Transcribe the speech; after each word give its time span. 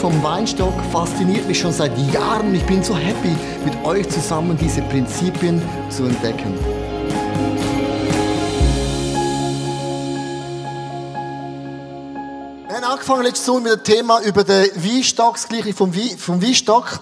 Vom 0.00 0.22
Weinstock 0.22 0.72
fasziniert 0.92 1.46
mich 1.46 1.60
schon 1.60 1.74
seit 1.74 1.92
Jahren. 2.10 2.54
Ich 2.54 2.64
bin 2.64 2.82
so 2.82 2.96
happy, 2.96 3.36
mit 3.66 3.84
euch 3.84 4.08
zusammen 4.08 4.56
diese 4.56 4.80
Prinzipien 4.80 5.60
zu 5.90 6.04
entdecken. 6.04 6.58
Wir 12.66 12.76
haben 12.76 12.84
angefangen 12.84 13.24
letztes 13.24 13.46
Jahr 13.46 13.60
mit 13.60 13.72
dem 13.72 13.84
Thema 13.84 14.22
über 14.22 14.42
den 14.42 14.70
Weinstock, 14.74 15.34
das 15.34 15.46
gleiche 15.46 15.74
vom, 15.74 15.94
Wein, 15.94 16.16
vom 16.16 16.42
Weinstock. 16.42 17.00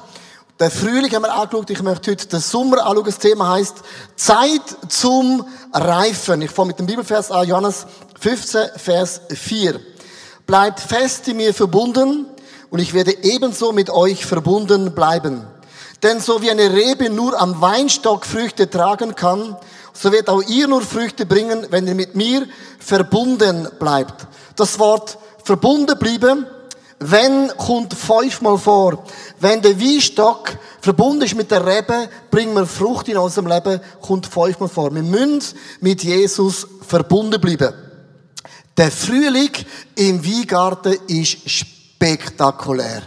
Den 0.58 0.68
Frühling 0.68 1.14
haben 1.14 1.22
wir 1.22 1.32
angeschaut. 1.32 1.70
Ich 1.70 1.80
möchte 1.80 2.10
heute 2.10 2.26
den 2.26 2.40
Sommer 2.40 2.84
anschauen. 2.84 3.04
Das 3.04 3.18
Thema 3.20 3.50
heißt 3.52 3.76
Zeit 4.16 4.76
zum 4.88 5.46
Reifen. 5.72 6.42
Ich 6.42 6.50
fange 6.50 6.68
mit 6.68 6.80
dem 6.80 6.86
Bibelvers 6.86 7.30
an, 7.30 7.46
Johannes 7.46 7.86
15, 8.18 8.70
Vers 8.74 9.20
4. 9.32 9.78
Bleibt 10.48 10.80
fest 10.80 11.28
in 11.28 11.36
mir 11.36 11.54
verbunden 11.54 12.26
und 12.70 12.78
ich 12.78 12.94
werde 12.94 13.16
ebenso 13.22 13.72
mit 13.72 13.90
euch 13.90 14.26
verbunden 14.26 14.92
bleiben. 14.94 15.44
Denn 16.02 16.20
so 16.20 16.42
wie 16.42 16.50
eine 16.50 16.72
Rebe 16.72 17.10
nur 17.10 17.40
am 17.40 17.60
Weinstock 17.60 18.24
Früchte 18.24 18.70
tragen 18.70 19.14
kann, 19.14 19.56
so 19.92 20.12
wird 20.12 20.28
auch 20.28 20.42
ihr 20.42 20.68
nur 20.68 20.82
Früchte 20.82 21.26
bringen, 21.26 21.66
wenn 21.70 21.88
ihr 21.88 21.94
mit 21.94 22.14
mir 22.14 22.46
verbunden 22.78 23.68
bleibt. 23.80 24.26
Das 24.54 24.78
Wort 24.78 25.18
verbunden 25.42 25.98
bleiben, 25.98 26.46
wenn 27.00 27.48
kommt 27.56 27.94
fünfmal 27.94 28.58
vor. 28.58 29.04
Wenn 29.40 29.62
der 29.62 29.80
Weinstock 29.80 30.56
verbunden 30.80 31.22
ist 31.22 31.36
mit 31.36 31.50
der 31.50 31.66
Rebe, 31.66 32.08
bringen 32.30 32.54
wir 32.54 32.66
Frucht 32.66 33.08
in 33.08 33.18
unserem 33.18 33.48
Leben, 33.48 33.80
kommt 34.00 34.26
fünfmal 34.26 34.68
vor. 34.68 34.94
Wir 34.94 35.02
müssen 35.02 35.42
mit 35.80 36.02
Jesus 36.04 36.66
verbunden 36.86 37.40
bleiben. 37.40 37.74
Der 38.76 38.92
Frühling 38.92 39.50
im 39.96 40.24
Weingarten 40.24 40.96
ist 41.08 41.38
spektakulär. 41.98 43.02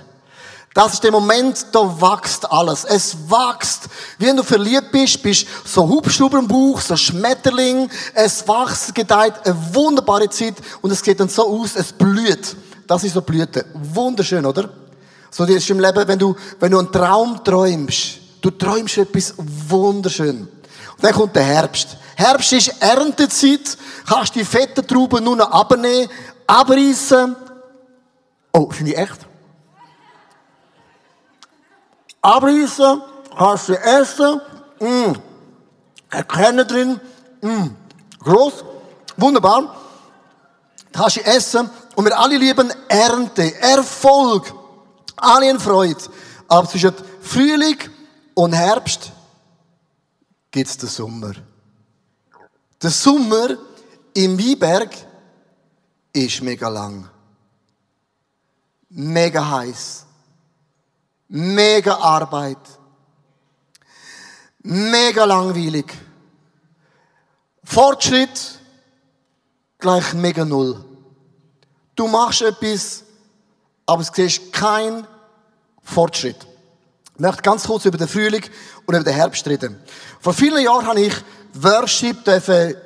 Das 0.73 0.94
ist 0.94 1.03
der 1.03 1.11
Moment, 1.11 1.66
da 1.73 1.80
wächst 1.80 2.50
alles. 2.50 2.86
Es 2.86 3.16
wächst. 3.30 3.89
Wenn 4.17 4.38
du 4.38 4.44
verliebt 4.44 4.92
bist, 4.92 5.22
bist 5.22 5.45
so 5.66 5.88
Hubschrauber 5.88 6.39
im 6.39 6.47
Bauch, 6.47 6.80
so 6.80 6.95
Schmetterling. 6.95 7.89
Es 8.14 8.47
wächst, 8.47 8.95
gedeiht, 8.95 9.34
eine 9.44 9.56
wunderbare 9.73 10.30
Zeit. 10.30 10.56
Und 10.81 10.92
es 10.92 11.02
sieht 11.02 11.19
dann 11.19 11.28
so 11.28 11.45
aus, 11.45 11.75
es 11.75 11.92
blüht. 11.92 12.56
Das 12.88 13.03
ist 13.03 13.14
so 13.14 13.22
Blüte. 13.22 13.66
Wunderschön, 13.73 14.45
oder? 14.45 14.69
So, 15.30 15.45
das 15.45 15.58
ist 15.58 15.69
im 15.69 15.80
Leben, 15.80 16.08
wenn 16.08 16.19
du, 16.19 16.36
wenn 16.59 16.72
du 16.72 16.80
einen 16.80 16.92
Traum 16.92 17.44
träumst. 17.44 18.19
Du 18.42 18.50
träumst 18.52 18.97
etwas 18.97 19.34
wunderschön. 19.38 20.39
Und 20.39 21.03
dann 21.03 21.14
kommt 21.14 21.36
der 21.36 21.44
Herbst. 21.44 21.97
Herbst 22.16 22.53
ist 22.53 22.73
Erntezeit. 22.80 23.78
Kannst 24.08 24.36
die 24.36 24.45
fetten 24.45 24.88
Trauben 24.88 25.23
nur 25.23 25.36
noch 25.36 25.52
abnehmen, 25.52 26.09
abreißen. 26.47 27.36
Oh, 28.53 28.69
finde 28.69 28.91
ich 28.91 28.97
echt? 28.97 29.27
Abreißen, 32.21 33.02
kannst 33.38 33.69
du 33.69 33.73
essen. 33.73 34.41
Mm. 34.80 35.13
Erkennen 36.09 36.67
drin. 36.67 37.00
Mm. 37.41 37.67
Groß. 38.19 38.63
Wunderbar. 39.17 39.75
Kannst 40.91 41.17
du 41.17 41.25
essen. 41.25 41.69
Und 41.95 42.06
wir 42.06 42.17
alle 42.17 42.38
lieben 42.38 42.72
Ernte, 42.88 43.56
Erfolg. 43.59 44.53
Alle 45.16 45.59
Freude. 45.59 46.01
Aber 46.47 46.68
zwischen 46.68 46.94
Frühling 47.22 47.78
und 48.33 48.53
Herbst 48.53 49.12
gibt 50.51 50.69
es 50.69 50.78
den 50.78 50.89
Sommer. 50.89 51.33
Der 52.81 52.89
Sommer 52.89 53.57
im 54.13 54.38
Weinberg 54.38 54.91
ist 56.13 56.41
mega 56.41 56.68
lang. 56.68 57.09
Mega 58.94 59.50
heiß. 59.50 60.06
Mega 61.29 61.96
Arbeit. 61.96 62.57
Mega 64.63 65.24
langweilig. 65.24 65.94
Fortschritt 67.63 68.59
gleich 69.80 70.13
mega 70.13 70.44
null. 70.44 70.84
Du 71.96 72.07
machst 72.07 72.41
etwas, 72.41 73.03
aber 73.85 74.01
es 74.01 74.12
siehst 74.13 74.51
keinen 74.51 75.07
Fortschritt. 75.84 76.47
Ich 77.16 77.19
möchte 77.19 77.41
ganz 77.41 77.66
kurz 77.66 77.85
über 77.85 77.97
den 77.97 78.09
Frühling 78.09 78.44
und 78.85 78.96
über 78.96 79.03
den 79.03 79.13
Herbst 79.13 79.47
reden. 79.47 79.81
Vor 80.19 80.34
vielen 80.34 80.63
Jahren 80.63 80.85
habe 80.85 81.00
ich 81.00 81.13
Worship 81.53 82.28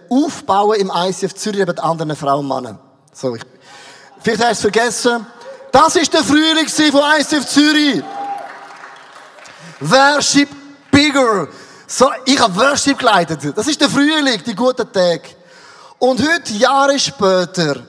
aufbauen 0.10 0.80
im 0.80 0.92
ICF 0.94 1.34
Zürich 1.34 1.66
mit 1.66 1.80
anderen 1.80 2.16
Frauen 2.16 2.50
und 2.50 2.56
Männern. 2.56 2.80
So, 3.12 3.36
ich, 3.36 3.44
vielleicht 4.22 4.44
hast 4.44 4.64
du 4.64 4.68
es 4.68 4.74
vergessen. 4.74 5.28
Das 5.76 5.94
ist 5.98 6.14
der 6.14 6.24
Frühling 6.24 6.70
von 6.70 7.02
ICF 7.20 7.46
Zürich. 7.48 8.02
Worship 9.82 10.48
bigger. 10.90 11.50
So, 11.86 12.10
ich 12.24 12.40
habe 12.40 12.56
Worship 12.56 12.98
geleitet. 12.98 13.52
Das 13.54 13.68
ist 13.68 13.82
der 13.82 13.90
Frühling, 13.90 14.42
die 14.46 14.56
guten 14.56 14.90
Tage. 14.90 15.24
Und 16.00 16.22
heute, 16.22 16.54
Jahre 16.54 16.98
später, 16.98 17.84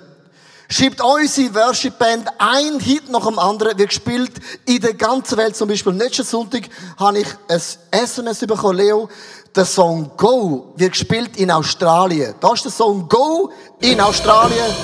schreibt 0.68 1.00
unsere 1.00 1.54
Worship-Band 1.54 2.28
ein 2.38 2.80
Hit 2.80 3.08
nach 3.08 3.24
dem 3.24 3.38
anderen, 3.38 3.78
wird 3.78 3.90
gespielt 3.90 4.32
in 4.64 4.80
der 4.80 4.94
ganzen 4.94 5.38
Welt. 5.38 5.54
Zum 5.54 5.68
Beispiel 5.68 5.92
letzten 5.92 6.24
Sonntag 6.24 6.64
habe 6.98 7.20
ich 7.20 7.28
ein 7.46 7.62
SMS 7.92 8.40
bekommen, 8.40 8.78
Leo, 8.78 9.08
der 9.54 9.64
Song 9.64 10.10
Go 10.16 10.74
wird 10.74 10.90
gespielt 10.90 11.36
in 11.36 11.52
Australien. 11.52 12.34
Da 12.40 12.52
ist 12.52 12.64
der 12.64 12.72
Song 12.72 13.08
Go 13.08 13.52
in 13.78 14.00
Australien. 14.00 14.74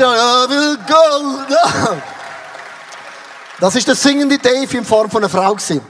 Australien 0.00 0.50
will 0.50 0.76
go. 0.86 1.96
Das 3.60 3.76
ist 3.76 3.86
der 3.86 3.94
singende 3.94 4.38
Dave 4.38 4.78
in 4.78 4.84
Form 4.84 5.10
von 5.10 5.22
einer 5.22 5.28
Frau 5.28 5.52
gewesen. 5.52 5.82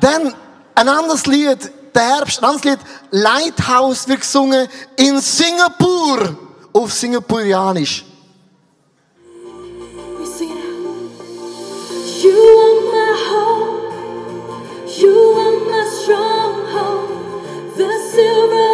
Dann 0.00 0.34
ein 0.74 0.88
anderes 0.88 1.26
Lied, 1.26 1.70
der 1.94 2.02
Herbst, 2.02 2.38
ein 2.38 2.44
anderes 2.46 2.64
Lied, 2.64 2.78
Lighthouse 3.10 4.08
wird 4.08 4.20
gesungen 4.20 4.66
in 4.96 5.20
Singapur 5.20 6.36
auf 6.72 6.92
Singapurianisch. 6.92 8.06
You 12.22 12.30
are 12.30 12.80
my 12.92 13.12
hope. 13.28 13.92
You 14.96 15.14
are 15.36 15.58
my 15.68 15.84
stronghold. 16.00 17.10
The 17.76 17.90
silver 18.12 18.71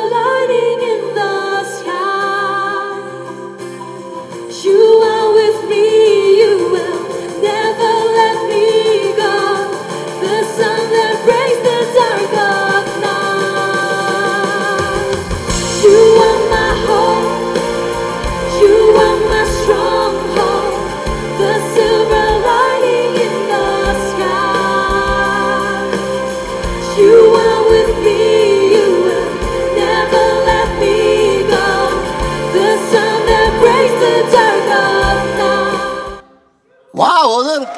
Wow, 36.98 37.44
oder? 37.44 37.70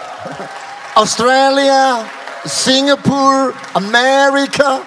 Australia, 0.94 2.06
Singapur, 2.42 3.52
Amerika. 3.74 4.80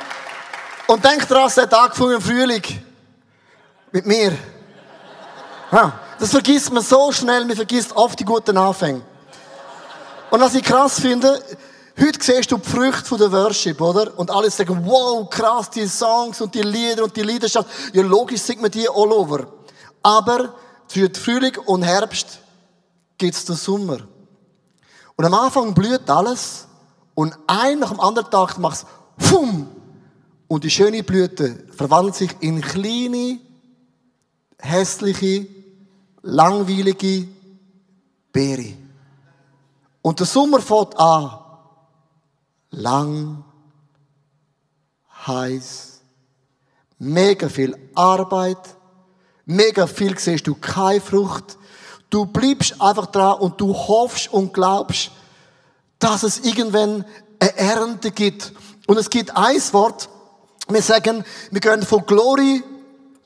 Und 0.87 1.05
denkt 1.05 1.29
dran, 1.29 1.45
es 1.45 1.57
hat 1.57 1.71
angefangen 1.71 2.13
im 2.13 2.21
Frühling. 2.21 2.63
Mit 3.91 4.07
mir. 4.07 4.35
Das 6.19 6.31
vergisst 6.31 6.73
man 6.73 6.81
so 6.81 7.11
schnell, 7.11 7.45
man 7.45 7.55
vergisst 7.55 7.95
oft 7.95 8.19
die 8.19 8.25
guten 8.25 8.57
Anfänge. 8.57 9.03
Und 10.31 10.41
was 10.41 10.55
ich 10.55 10.63
krass 10.63 10.99
finde, 10.99 11.39
heute 11.99 12.23
siehst 12.23 12.51
du 12.51 12.57
die 12.57 12.67
Früchte 12.67 13.05
von 13.05 13.19
der 13.19 13.31
Worship, 13.31 13.79
oder? 13.81 14.17
Und 14.17 14.31
alle 14.31 14.49
sagen, 14.49 14.83
wow, 14.83 15.29
krass, 15.29 15.69
die 15.69 15.85
Songs 15.85 16.41
und 16.41 16.55
die 16.55 16.63
Lieder 16.63 17.03
und 17.03 17.15
die 17.15 17.21
Leidenschaft. 17.21 17.69
Ja, 17.93 18.01
logisch 18.01 18.41
singt 18.41 18.63
man 18.63 18.71
die 18.71 18.89
all 18.89 19.11
over. 19.11 19.45
Aber 20.01 20.55
zwischen 20.87 21.13
Frühling 21.13 21.55
und 21.67 21.83
Herbst 21.83 22.39
gibt's 23.15 23.45
den 23.45 23.55
Sommer. 23.55 23.99
Und 25.15 25.25
am 25.25 25.33
Anfang 25.33 25.73
blüht 25.73 26.09
alles 26.09 26.67
und 27.15 27.37
ein 27.47 27.79
nach 27.79 27.91
dem 27.91 27.99
anderen 27.99 28.29
Tag 28.29 28.57
macht's 28.57 28.85
Fum! 29.17 29.67
Und 30.47 30.63
die 30.63 30.69
schöne 30.69 31.03
Blüte 31.03 31.65
verwandelt 31.75 32.15
sich 32.15 32.35
in 32.41 32.61
kleine, 32.61 33.39
hässliche, 34.59 35.47
langweilige 36.21 37.27
Beere. 38.31 38.73
Und 40.01 40.19
der 40.19 40.27
Sommer 40.27 40.59
fängt 40.59 40.97
an. 40.99 41.39
Lang, 42.71 43.43
heiß, 45.27 46.01
mega 46.99 47.49
viel 47.49 47.77
Arbeit, 47.93 48.75
mega 49.45 49.85
viel 49.87 50.17
siehst 50.17 50.47
du 50.47 50.55
keine 50.55 51.01
Frucht. 51.01 51.57
Du 52.13 52.27
bleibst 52.27 52.79
einfach 52.79 53.07
dran 53.07 53.39
und 53.39 53.59
du 53.59 53.73
hoffst 53.73 54.31
und 54.31 54.53
glaubst, 54.53 55.09
dass 55.97 56.21
es 56.21 56.41
irgendwann 56.41 57.05
eine 57.39 57.57
Ernte 57.57 58.11
gibt. 58.11 58.53
Und 58.85 58.99
es 58.99 59.09
gibt 59.09 59.35
ein 59.35 59.59
Wort, 59.71 60.09
wir 60.67 60.83
sagen, 60.83 61.25
wir 61.49 61.59
gehen 61.59 61.81
von 61.81 62.05
Glory 62.05 62.63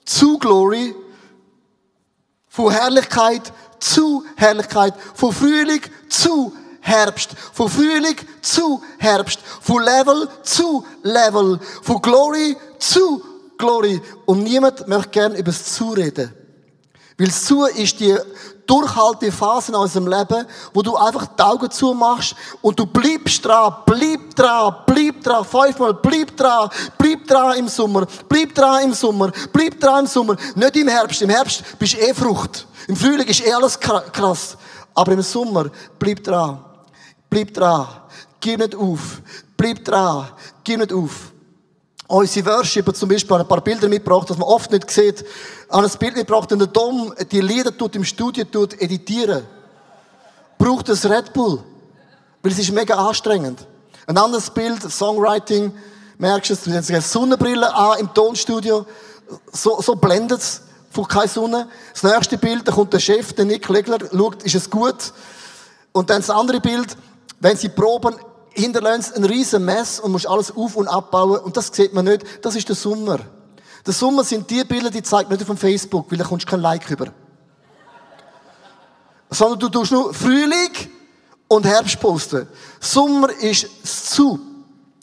zu 0.05 0.39
Glory, 0.39 0.95
von 2.47 2.71
Herrlichkeit 2.71 3.51
zu 3.77 4.23
Herrlichkeit, 4.37 4.93
von 5.15 5.33
Frühling 5.33 5.81
zu 6.07 6.53
Herbst, 6.79 7.31
von 7.51 7.67
Frühling 7.67 8.15
zu 8.41 8.81
Herbst, 8.99 9.39
von 9.59 9.83
Level 9.83 10.29
zu 10.43 10.85
Level, 11.03 11.59
von 11.83 12.01
Glory 12.01 12.55
zu 12.79 13.21
Glory. 13.57 14.01
Und 14.25 14.43
niemand 14.43 14.87
möchte 14.87 15.09
gern 15.09 15.35
über 15.35 15.51
das 15.51 15.73
Zureden. 15.73 16.33
Weil 17.17 17.27
das 17.27 17.43
Zu 17.43 17.65
ist 17.65 17.99
die 17.99 18.15
durchhaltende 18.67 19.31
Phase 19.31 19.71
in 19.71 19.77
unserem 19.77 20.07
Leben, 20.07 20.45
wo 20.73 20.81
du 20.81 20.95
einfach 20.95 21.25
die 21.25 21.41
Augen 21.41 21.71
zumachst 21.71 22.35
und 22.61 22.77
du 22.77 22.85
bleibst 22.85 23.43
dran, 23.43 23.73
bleib 23.85 24.35
dran, 24.35 24.75
bleib 24.85 25.23
dran, 25.23 25.45
fünfmal, 25.45 25.93
bleib 25.93 26.35
dran, 26.35 26.69
bleib 26.97 27.25
dran 27.25 27.57
im 27.57 27.67
Sommer, 27.67 28.05
bleib 28.27 28.53
dran 28.53 28.83
im 28.83 28.93
Sommer, 28.93 29.31
bleib 29.51 29.79
dran 29.79 30.01
im 30.01 30.07
Sommer, 30.07 30.35
nicht 30.55 30.75
im 30.75 30.87
Herbst. 30.89 31.21
Im 31.21 31.29
Herbst 31.29 31.63
bist 31.79 31.93
du 31.93 31.97
eh 31.99 32.13
Frucht. 32.13 32.67
Im 32.87 32.95
Frühling 32.95 33.27
ist 33.27 33.45
eh 33.45 33.53
alles 33.53 33.79
krass. 33.79 34.57
Aber 34.93 35.11
im 35.13 35.21
Sommer, 35.21 35.69
bleib 35.97 36.23
dran, 36.23 36.59
bleib 37.29 37.53
dran, 37.53 37.87
gib 38.39 38.59
nicht 38.59 38.75
auf, 38.75 39.21
bleib 39.55 39.83
dran, 39.85 40.27
gib 40.63 40.79
nicht 40.79 40.93
auf. 40.93 41.31
Unsere 42.07 42.45
Worshipper 42.45 42.93
zum 42.93 43.09
Beispiel 43.09 43.33
haben 43.33 43.41
ein 43.41 43.47
paar 43.47 43.61
Bilder 43.61 43.89
mitgebracht, 43.89 44.29
das 44.29 44.37
man 44.37 44.47
oft 44.47 44.71
nicht 44.71 44.89
sieht. 44.89 45.25
Haben 45.69 45.85
ein 45.85 45.99
Bild 45.99 46.15
mitgebracht, 46.15 46.51
und 46.53 46.59
der 46.59 46.67
Dom 46.67 47.13
die 47.31 47.41
Lieder 47.41 47.77
tut 47.77 47.95
im 47.97 48.05
Studio 48.05 48.45
tut 48.45 48.81
editieren. 48.81 49.45
Braucht 50.57 50.87
das 50.87 51.05
Red 51.05 51.33
Bull. 51.33 51.61
Weil 52.41 52.51
es 52.51 52.59
ist 52.59 52.71
mega 52.71 52.95
anstrengend. 52.95 53.67
Ein 54.05 54.17
anderes 54.17 54.49
Bild, 54.49 54.81
Songwriting, 54.81 55.73
merkst 56.17 56.49
du 56.49 56.53
es, 56.53 56.63
du 56.63 56.71
hast 56.71 56.89
eine 56.89 57.01
Sonnenbrille 57.01 57.75
an 57.75 57.99
im 57.99 58.13
Tonstudio. 58.13 58.85
So, 59.51 59.81
so 59.81 59.95
blendet 59.95 60.39
es 60.39 60.61
von 60.91 61.05
keine 61.05 61.27
Sonne. 61.27 61.67
Das 61.91 62.03
nächste 62.03 62.37
Bild, 62.37 62.65
da 62.65 62.71
kommt 62.71 62.93
der 62.93 62.99
Chef, 62.99 63.33
der 63.33 63.43
Nick 63.43 63.67
Legler, 63.67 63.97
schaut, 63.99 64.43
ist 64.43 64.55
es 64.55 64.69
gut? 64.69 65.11
Und 65.91 66.09
dann 66.09 66.21
das 66.21 66.29
andere 66.29 66.61
Bild, 66.61 66.95
wenn 67.41 67.57
sie 67.57 67.67
proben, 67.67 68.15
hinterlässt 68.57 69.15
ein 69.15 69.23
riesen 69.23 69.63
Mess 69.63 69.99
und 69.99 70.11
musst 70.11 70.27
alles 70.27 70.55
auf- 70.55 70.75
und 70.75 70.87
abbauen. 70.87 71.39
Und 71.39 71.55
das 71.55 71.67
sieht 71.67 71.93
man 71.93 72.05
nicht. 72.05 72.23
Das 72.41 72.55
ist 72.55 72.67
der 72.67 72.75
Sommer. 72.75 73.19
Der 73.85 73.93
Sommer 73.93 74.23
sind 74.23 74.49
die 74.49 74.63
Bilder, 74.63 74.89
die 74.89 75.03
zeigt 75.03 75.29
nicht 75.29 75.49
auf 75.49 75.59
Facebook, 75.59 76.11
weil 76.11 76.17
da 76.17 76.25
kommst 76.25 76.45
du 76.45 76.49
kein 76.51 76.61
Like 76.61 76.89
über. 76.89 77.07
Sondern 79.29 79.59
du 79.59 79.69
tust 79.69 79.91
nur 79.91 80.13
Frühling 80.13 80.71
und 81.47 81.65
Herbst 81.65 81.99
posten. 81.99 82.47
Sommer 82.79 83.29
ist 83.31 83.67
zu. 84.13 84.39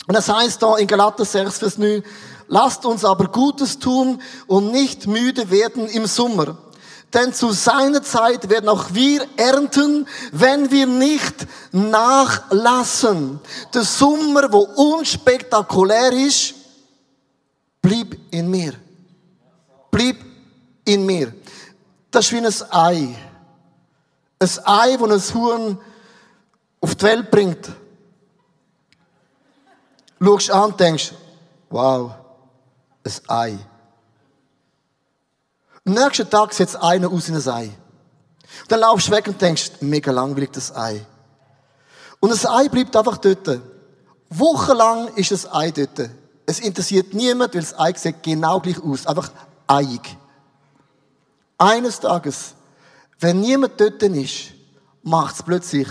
Und 0.06 0.14
das 0.14 0.28
heißt 0.28 0.62
da 0.62 0.76
in 0.76 0.86
Galater 0.86 1.24
6, 1.24 1.58
Vers 1.58 1.78
9, 1.78 2.02
lasst 2.48 2.84
uns 2.84 3.04
aber 3.04 3.28
Gutes 3.28 3.78
tun 3.78 4.20
und 4.46 4.70
nicht 4.70 5.06
müde 5.06 5.50
werden 5.50 5.86
im 5.86 6.06
Sommer. 6.06 6.58
Denn 7.14 7.32
zu 7.32 7.52
seiner 7.52 8.02
Zeit 8.02 8.48
werden 8.50 8.68
auch 8.68 8.92
wir 8.92 9.24
ernten, 9.36 10.08
wenn 10.32 10.72
wir 10.72 10.86
nicht 10.86 11.46
nachlassen. 11.70 13.38
Der 13.72 13.84
Sommer, 13.84 14.52
wo 14.52 14.58
unspektakulär 14.58 16.12
ist, 16.12 16.54
blieb 17.80 18.18
in 18.32 18.50
mir. 18.50 18.74
Blieb 19.92 20.24
in 20.84 21.06
mir. 21.06 21.32
Das 22.10 22.26
ist 22.26 22.32
wie 22.32 22.38
ein 22.38 22.72
Ei. 22.72 23.14
Ein 24.40 24.48
Ei, 24.64 24.96
das 24.96 25.30
ein 25.30 25.34
Huhn 25.34 25.78
auf 26.80 26.94
die 26.96 27.04
Welt 27.04 27.30
bringt. 27.30 27.70
Schaust 30.20 30.50
an 30.50 30.64
und 30.64 30.80
denkst, 30.80 31.12
wow, 31.70 32.10
ein 33.04 33.12
Ei. 33.28 33.58
Am 35.86 35.92
nächsten 35.92 36.28
Tag 36.30 36.52
setzt 36.54 36.76
einer 36.76 37.10
aus 37.10 37.28
in 37.28 37.36
ein 37.36 37.48
Ei. 37.48 37.64
Und 37.64 38.72
dann 38.72 38.80
laufst 38.80 39.08
du 39.08 39.12
weg 39.12 39.26
und 39.26 39.40
denkst, 39.40 39.72
mega 39.80 40.10
langweilig 40.10 40.50
das 40.52 40.74
Ei. 40.74 41.04
Und 42.20 42.30
das 42.30 42.46
Ei 42.46 42.68
bleibt 42.68 42.96
einfach 42.96 43.18
dort. 43.18 43.60
Wochenlang 44.30 45.08
ist 45.14 45.30
das 45.30 45.52
Ei 45.52 45.70
dort. 45.70 46.10
Es 46.46 46.60
interessiert 46.60 47.12
niemand, 47.12 47.54
weil 47.54 47.60
das 47.60 47.78
Ei 47.78 47.92
sieht 47.94 48.22
genau 48.22 48.60
gleich 48.60 48.82
aus. 48.82 49.06
Einfach 49.06 49.30
eiig. 49.66 50.16
Eines 51.58 52.00
Tages, 52.00 52.54
wenn 53.20 53.40
niemand 53.40 53.78
dort 53.80 54.02
ist, 54.02 54.52
macht 55.02 55.36
es 55.36 55.42
plötzlich 55.42 55.88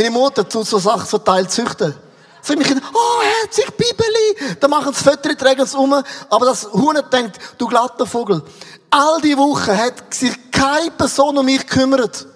Meine 0.00 0.12
Mutter 0.12 0.48
tut 0.48 0.66
so 0.66 0.78
Sachen 0.78 1.06
so 1.06 1.18
Teil 1.18 1.46
züchten. 1.46 1.94
Sag 2.40 2.56
mich 2.56 2.66
Kinder, 2.66 2.82
oh, 2.90 3.22
herzig 3.42 3.66
Bibeli. 3.76 4.56
Dann 4.58 4.70
machen 4.70 4.94
sie 4.94 5.04
Fötter, 5.04 5.36
tragen 5.36 5.60
es 5.60 5.74
um. 5.74 5.92
Aber 5.92 6.46
das 6.46 6.72
Huhn 6.72 6.96
denkt, 7.12 7.38
du 7.58 7.66
glatter 7.66 8.06
Vogel. 8.06 8.42
All 8.88 9.20
die 9.20 9.36
Wochen 9.36 9.76
hat 9.76 10.14
sich 10.14 10.32
keine 10.50 10.90
Person 10.90 11.36
um 11.36 11.44
mich 11.44 11.66
gekümmert. 11.66 12.26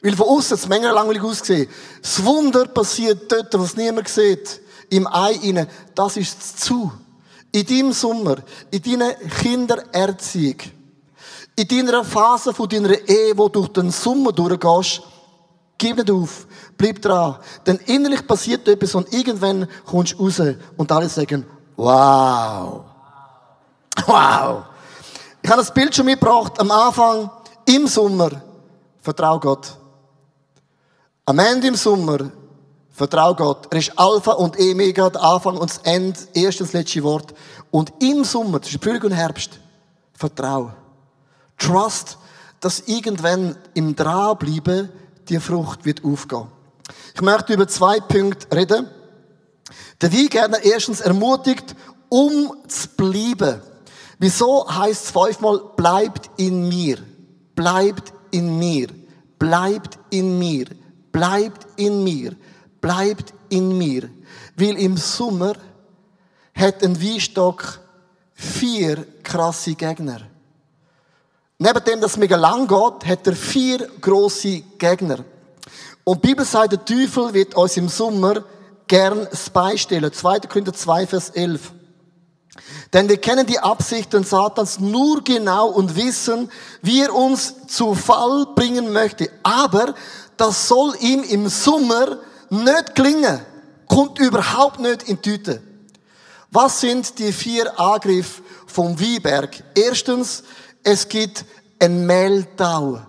Weil 0.00 0.16
von 0.16 0.28
außen 0.28 0.56
es 0.56 0.66
mega 0.66 0.92
langweilig 0.92 1.22
ausgesehen. 1.22 1.68
Das 2.00 2.24
Wunder 2.24 2.64
passiert 2.68 3.30
dort, 3.30 3.52
was 3.52 3.76
niemand 3.76 4.08
sieht. 4.08 4.62
Im 4.88 5.06
Ei 5.08 5.32
inne. 5.42 5.68
Das 5.94 6.16
ist 6.16 6.58
zu. 6.58 6.90
In 7.52 7.66
deinem 7.66 7.92
Sommer, 7.92 8.36
in 8.70 8.80
deiner 8.80 9.12
Kindererziehung, 9.12 10.56
in 11.54 11.68
deiner 11.68 12.02
Phase 12.02 12.54
von 12.54 12.66
deiner 12.66 12.98
Ehe, 13.06 13.36
wo 13.36 13.50
du 13.50 13.60
durch 13.60 13.74
den 13.74 13.90
Sommer 13.90 14.32
durchgehst, 14.32 15.02
Gib 15.78 15.96
nicht 15.96 16.10
auf. 16.10 16.46
Bleib 16.76 17.02
dran. 17.02 17.36
Denn 17.66 17.76
innerlich 17.86 18.26
passiert 18.26 18.66
etwas 18.68 18.94
und 18.94 19.12
irgendwann 19.12 19.68
kommst 19.84 20.14
du 20.14 20.24
raus 20.24 20.40
und 20.76 20.92
alle 20.92 21.08
sagen, 21.08 21.44
wow. 21.76 22.84
Wow. 24.06 24.64
Ich 25.42 25.50
habe 25.50 25.60
das 25.60 25.72
Bild 25.72 25.94
schon 25.94 26.06
mitgebracht 26.06 26.58
am 26.58 26.70
Anfang 26.70 27.30
im 27.66 27.86
Sommer. 27.86 28.30
Vertrau 29.00 29.38
Gott. 29.38 29.76
Am 31.24 31.38
Ende 31.38 31.68
im 31.68 31.74
Sommer. 31.74 32.30
Vertrau 32.90 33.34
Gott. 33.34 33.66
Er 33.70 33.78
ist 33.78 33.92
Alpha 33.98 34.32
und 34.32 34.58
Omega, 34.58 35.10
der 35.10 35.22
Anfang 35.22 35.58
und 35.58 35.68
das 35.68 35.78
Ende, 35.78 36.18
erstes, 36.32 36.72
letzte 36.72 37.02
Wort. 37.02 37.34
Und 37.70 37.92
im 38.00 38.24
Sommer, 38.24 38.62
zwischen 38.62 38.80
Frühling 38.80 39.02
und 39.02 39.12
Herbst, 39.12 39.60
vertrau. 40.14 40.72
Trust, 41.58 42.16
dass 42.60 42.80
irgendwann 42.80 43.54
im 43.74 43.94
Dranbleiben 43.94 44.90
die 45.28 45.40
Frucht 45.40 45.84
wird 45.84 46.04
aufgehen. 46.04 46.48
Ich 47.14 47.20
möchte 47.20 47.54
über 47.54 47.66
zwei 47.68 48.00
Punkte 48.00 48.54
reden. 48.54 48.88
Der 50.00 50.12
Weingärtner 50.12 50.62
erstens 50.62 51.00
ermutigt, 51.00 51.74
um 52.08 52.56
zu 52.68 52.88
bleiben. 52.96 53.60
Wieso 54.18 54.66
heißt 54.68 55.04
es 55.06 55.10
fünfmal, 55.10 55.60
bleibt 55.76 56.30
in 56.36 56.68
mir, 56.68 56.98
bleibt 57.54 58.12
in 58.30 58.58
mir, 58.58 58.88
bleibt 59.38 59.98
in 60.10 60.38
mir, 60.38 60.66
bleibt 61.12 61.66
in 61.76 62.04
mir, 62.04 62.36
bleibt 62.80 63.34
in 63.48 63.76
mir. 63.76 64.08
Weil 64.56 64.78
im 64.78 64.96
Sommer 64.96 65.54
hat 66.54 66.82
ein 66.82 67.00
Weinstock 67.00 67.80
vier 68.32 69.06
krasse 69.22 69.74
Gegner. 69.74 70.20
Neben 71.58 71.84
dem, 71.84 72.00
dass 72.00 72.12
es 72.12 72.16
mega 72.18 72.36
lang 72.36 72.66
geht, 72.66 73.08
hat 73.08 73.26
er 73.26 73.34
vier 73.34 73.88
große 74.00 74.60
Gegner. 74.78 75.24
Und 76.04 76.22
die 76.22 76.28
Bibel 76.28 76.44
sagt, 76.44 76.72
der 76.72 76.84
Teufel 76.84 77.32
wird 77.32 77.54
uns 77.54 77.76
im 77.76 77.88
Sommer 77.88 78.44
gern 78.86 79.26
beistellen. 79.52 80.12
2. 80.12 80.40
Korinther 80.40 80.74
2, 80.74 81.06
Vers 81.06 81.30
11. 81.30 81.72
Denn 82.92 83.08
wir 83.08 83.16
kennen 83.18 83.46
die 83.46 83.58
Absichten 83.58 84.22
Satans 84.22 84.78
nur 84.78 85.24
genau 85.24 85.68
und 85.68 85.96
wissen, 85.96 86.50
wie 86.82 87.02
er 87.02 87.14
uns 87.14 87.66
zu 87.68 87.94
Fall 87.94 88.46
bringen 88.54 88.92
möchte. 88.92 89.30
Aber 89.42 89.94
das 90.36 90.68
soll 90.68 90.94
ihm 91.00 91.22
im 91.24 91.48
Sommer 91.48 92.18
nicht 92.50 92.94
gelingen. 92.94 93.40
Kommt 93.88 94.18
überhaupt 94.18 94.78
nicht 94.78 95.04
in 95.04 95.16
die 95.16 95.22
Tüte. 95.22 95.62
Was 96.50 96.80
sind 96.80 97.18
die 97.18 97.32
vier 97.32 97.78
Angriffe 97.78 98.42
vom 98.66 98.98
Weinberg? 99.00 99.62
Erstens, 99.74 100.44
es 100.86 101.08
gibt 101.08 101.44
ein 101.80 102.06
Mehltau. 102.06 103.00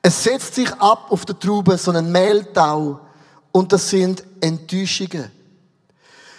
Es 0.00 0.24
setzt 0.24 0.54
sich 0.54 0.72
ab 0.72 1.08
auf 1.10 1.26
der 1.26 1.38
Traube 1.38 1.76
so 1.76 1.90
ein 1.90 2.10
Mehltau 2.10 3.00
und 3.52 3.70
das 3.70 3.90
sind 3.90 4.24
Enttäuschungen. 4.40 5.30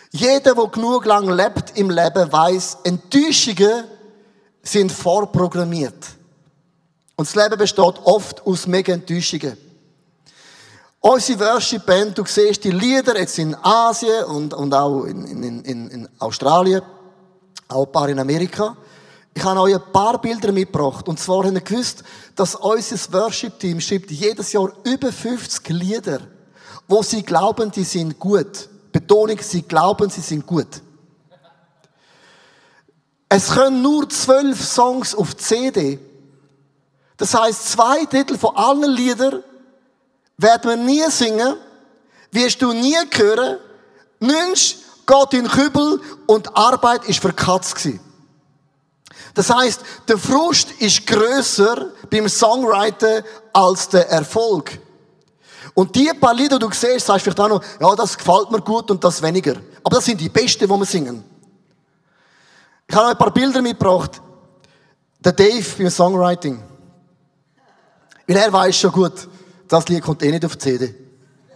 Jeder, 0.10 0.56
der 0.56 0.68
genug 0.68 1.06
lang 1.06 1.30
lebt 1.30 1.78
im 1.78 1.92
Leben, 1.92 2.32
weiß, 2.32 2.80
Enttäuschungen 2.86 3.84
sind 4.64 4.92
vorprogrammiert. 4.92 6.08
Und 7.16 7.28
das 7.28 7.36
Leben 7.36 7.60
besteht 7.60 8.00
oft 8.04 8.44
aus 8.48 8.66
mega 8.66 8.94
Enttäuschungen. 8.94 9.58
Unsere 11.02 11.40
Worship-Band, 11.40 12.18
du 12.18 12.26
siehst 12.26 12.64
die 12.64 12.72
Lieder 12.72 13.16
jetzt 13.20 13.38
in 13.38 13.56
Asien 13.62 14.24
und, 14.24 14.56
und 14.56 14.74
auch 14.74 15.04
in, 15.04 15.24
in, 15.44 15.64
in, 15.64 15.90
in 15.90 16.10
Australien, 16.18 16.82
auch 17.68 17.86
ein 17.86 17.92
paar 17.92 18.10
in 18.10 18.18
Amerika. 18.18 18.76
Ich 19.38 19.44
habe 19.44 19.62
euch 19.62 19.76
ein 19.76 19.92
paar 19.94 20.20
Bilder 20.20 20.52
mitgebracht. 20.52 21.08
Und 21.08 21.20
zwar 21.20 21.44
haben 21.44 21.54
wir 21.54 21.62
gewusst, 21.62 22.04
dass 22.36 22.56
unser 22.56 23.14
Worship-Team 23.14 23.80
schreibt 23.80 24.10
jedes 24.10 24.52
Jahr 24.52 24.74
über 24.84 25.12
50 25.12 25.70
Lieder, 25.70 26.22
wo 26.88 27.04
sie 27.04 27.22
glauben, 27.22 27.70
die 27.70 27.84
sind 27.84 28.18
gut. 28.18 28.68
Betonung, 28.92 29.38
sie 29.40 29.62
glauben, 29.62 30.10
sie 30.10 30.22
sind 30.22 30.44
gut. 30.44 30.82
Es 33.30 33.52
können 33.52 33.84
nur 33.84 34.10
zwölf 34.10 34.60
Songs 34.60 35.14
auf 35.14 35.38
CD. 35.38 36.00
Das 37.18 37.36
heißt, 37.36 37.74
zwei 37.74 38.06
Drittel 38.06 38.40
von 38.40 38.56
allen 38.56 38.90
Liedern 38.90 39.44
werden 40.38 40.72
wir 40.72 40.78
nie 40.78 41.12
singen, 41.12 41.58
wirst 42.32 42.60
du 42.60 42.74
nie 42.74 42.98
hören, 43.12 43.60
Mensch 44.20 44.78
geht 45.06 45.34
in 45.34 45.44
den 45.44 45.52
Kübel 45.52 46.02
und 46.26 46.58
Arbeit 46.58 47.06
ist 47.08 47.22
für 47.22 47.34
Katz 47.34 47.76
gewesen. 47.76 48.07
Das 49.38 49.52
heißt, 49.52 49.82
der 50.08 50.18
Frust 50.18 50.72
ist 50.80 51.06
größer 51.06 51.92
beim 52.10 52.28
Songwriter 52.28 53.24
als 53.54 53.88
der 53.88 54.10
Erfolg. 54.10 54.80
Und 55.76 55.96
die 55.96 56.12
paar 56.20 56.34
Lieder, 56.34 56.58
die 56.58 56.66
du 56.66 56.74
siehst, 56.74 57.06
sagst 57.06 57.28
du 57.28 57.30
vielleicht 57.30 57.40
auch 57.40 57.48
noch, 57.48 57.64
ja, 57.80 57.96
das 57.96 58.18
gefällt 58.18 58.50
mir 58.50 58.62
gut 58.62 58.90
und 58.90 59.04
das 59.04 59.22
weniger. 59.22 59.54
Aber 59.84 59.98
das 59.98 60.06
sind 60.06 60.20
die 60.20 60.30
besten, 60.30 60.68
die 60.68 60.68
wir 60.68 60.86
singen. 60.86 61.24
Ich 62.88 62.96
habe 62.96 63.06
noch 63.06 63.12
ein 63.12 63.18
paar 63.20 63.32
Bilder 63.32 63.62
mitgebracht. 63.62 64.20
Der 65.20 65.34
Dave 65.34 65.66
beim 65.78 65.92
Songwriting. 65.92 66.64
Weil 68.26 68.38
er 68.38 68.52
weiß 68.52 68.76
schon 68.76 68.92
gut, 68.92 69.28
das 69.68 69.88
Lied 69.88 70.02
kommt 70.02 70.24
eh 70.24 70.32
nicht 70.32 70.46
auf 70.46 70.54
die 70.54 70.64
CD. 70.64 70.96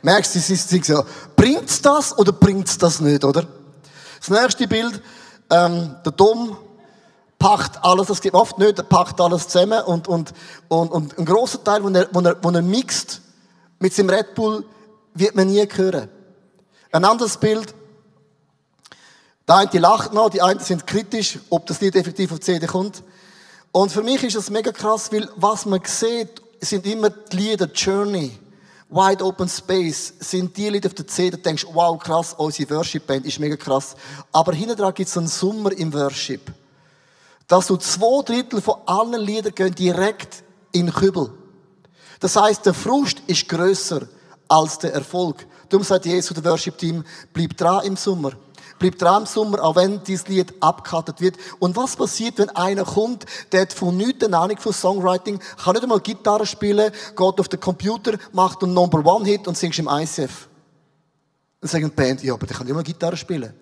Merkst 0.03 0.35
du, 0.35 0.39
sie 0.39 0.53
ist 0.53 0.85
so, 0.85 1.03
bringt's 1.35 1.81
das 1.81 2.15
oder 2.15 2.31
bringt's 2.31 2.77
das 2.77 3.01
nicht, 3.01 3.25
oder? 3.25 3.47
Das 4.19 4.29
nächste 4.29 4.67
Bild, 4.67 5.01
ähm, 5.49 5.95
der 6.05 6.11
Dom 6.11 6.57
packt 7.41 7.83
alles, 7.83 8.07
das 8.07 8.21
gibt 8.21 8.35
oft 8.35 8.59
nicht, 8.59 8.77
er 8.77 8.83
packt 8.83 9.19
alles 9.19 9.47
zusammen 9.47 9.81
und, 9.83 10.07
und, 10.07 10.31
und, 10.67 10.91
und 10.91 11.17
ein 11.17 11.25
großer 11.25 11.63
Teil, 11.63 11.83
wo 11.83 11.89
er, 11.89 12.07
wo 12.13 12.19
er, 12.19 12.37
wo 12.41 12.49
er 12.51 12.61
mixt 12.61 13.19
mit 13.79 13.93
seinem 13.93 14.11
Red 14.11 14.35
Bull, 14.35 14.63
wird 15.15 15.35
man 15.35 15.47
nie 15.47 15.67
hören. 15.67 16.07
Ein 16.91 17.03
anderes 17.03 17.37
Bild, 17.37 17.73
der 19.47 19.55
eine 19.55 19.79
lacht 19.79 20.13
noch, 20.13 20.29
die 20.29 20.41
einen 20.41 20.59
sind 20.59 20.85
kritisch, 20.85 21.39
ob 21.49 21.65
das 21.65 21.81
Lied 21.81 21.95
effektiv 21.95 22.31
auf 22.31 22.39
die 22.39 22.45
CD 22.45 22.67
kommt. 22.67 23.01
Und 23.71 23.91
für 23.91 24.03
mich 24.03 24.23
ist 24.23 24.35
das 24.35 24.51
mega 24.51 24.71
krass, 24.71 25.11
weil 25.11 25.27
was 25.35 25.65
man 25.65 25.81
sieht, 25.83 26.41
sind 26.59 26.85
immer 26.85 27.09
die 27.09 27.37
Lieder 27.37 27.65
Journey, 27.73 28.37
Wide 28.87 29.25
Open 29.25 29.49
Space, 29.49 30.13
sind 30.19 30.55
die 30.55 30.69
Lieder 30.69 30.89
auf 30.89 30.93
der 30.93 31.07
CD, 31.07 31.37
denkst, 31.37 31.65
wow, 31.73 31.97
krass, 31.97 32.35
unsere 32.37 32.69
Worship-Band 32.75 33.25
ist 33.25 33.39
mega 33.39 33.55
krass. 33.55 33.95
Aber 34.31 34.53
hinten 34.53 34.75
dran 34.75 34.93
gibt 34.93 35.09
es 35.09 35.17
einen 35.17 35.27
Sommer 35.27 35.71
im 35.71 35.91
Worship. 35.91 36.51
Dass 37.51 37.67
so 37.67 37.75
zwei 37.75 38.23
Drittel 38.23 38.61
von 38.61 38.75
allen 38.85 39.19
Liedern 39.19 39.53
gehen 39.53 39.75
direkt 39.75 40.41
in 40.71 40.85
den 40.85 40.95
Kübel. 40.95 41.33
Das 42.21 42.37
heißt, 42.37 42.65
der 42.65 42.73
Frust 42.73 43.21
ist 43.27 43.49
größer 43.49 44.07
als 44.47 44.79
der 44.79 44.93
Erfolg. 44.93 45.45
Darum 45.67 45.83
sagt 45.83 46.05
Jesus, 46.05 46.33
der 46.33 46.49
Worship-Team, 46.49 47.03
bleib 47.33 47.57
dran 47.57 47.83
im 47.83 47.97
Sommer. 47.97 48.31
Bleib 48.79 48.97
dran 48.97 49.23
im 49.23 49.25
Sommer, 49.25 49.61
auch 49.65 49.75
wenn 49.75 50.01
dieses 50.01 50.29
Lied 50.29 50.53
abgekartet 50.61 51.19
wird. 51.19 51.35
Und 51.59 51.75
was 51.75 51.97
passiert, 51.97 52.37
wenn 52.37 52.49
einer 52.51 52.85
kommt, 52.85 53.25
der 53.51 53.63
hat 53.63 53.73
von 53.73 53.97
nichts 53.97 54.23
eine 54.23 54.37
Ahnung 54.37 54.57
von 54.57 54.71
Songwriting, 54.71 55.41
kann 55.61 55.73
nicht 55.73 55.83
einmal 55.83 55.99
Gitarre 55.99 56.45
spielen, 56.45 56.89
geht 57.09 57.19
auf 57.19 57.49
den 57.49 57.59
Computer, 57.59 58.13
macht 58.31 58.63
einen 58.63 58.73
Number 58.73 59.05
One 59.05 59.25
Hit 59.25 59.45
und 59.49 59.57
singt 59.57 59.77
im 59.77 59.89
ICF. 59.89 60.47
Dann 61.59 61.69
sagen 61.69 61.89
die 61.89 61.95
Band, 62.01 62.23
ja, 62.23 62.33
aber 62.33 62.47
der 62.47 62.55
kann 62.55 62.65
nicht 62.65 62.73
mal 62.73 62.81
Gitarre 62.81 63.17
spielen. 63.17 63.53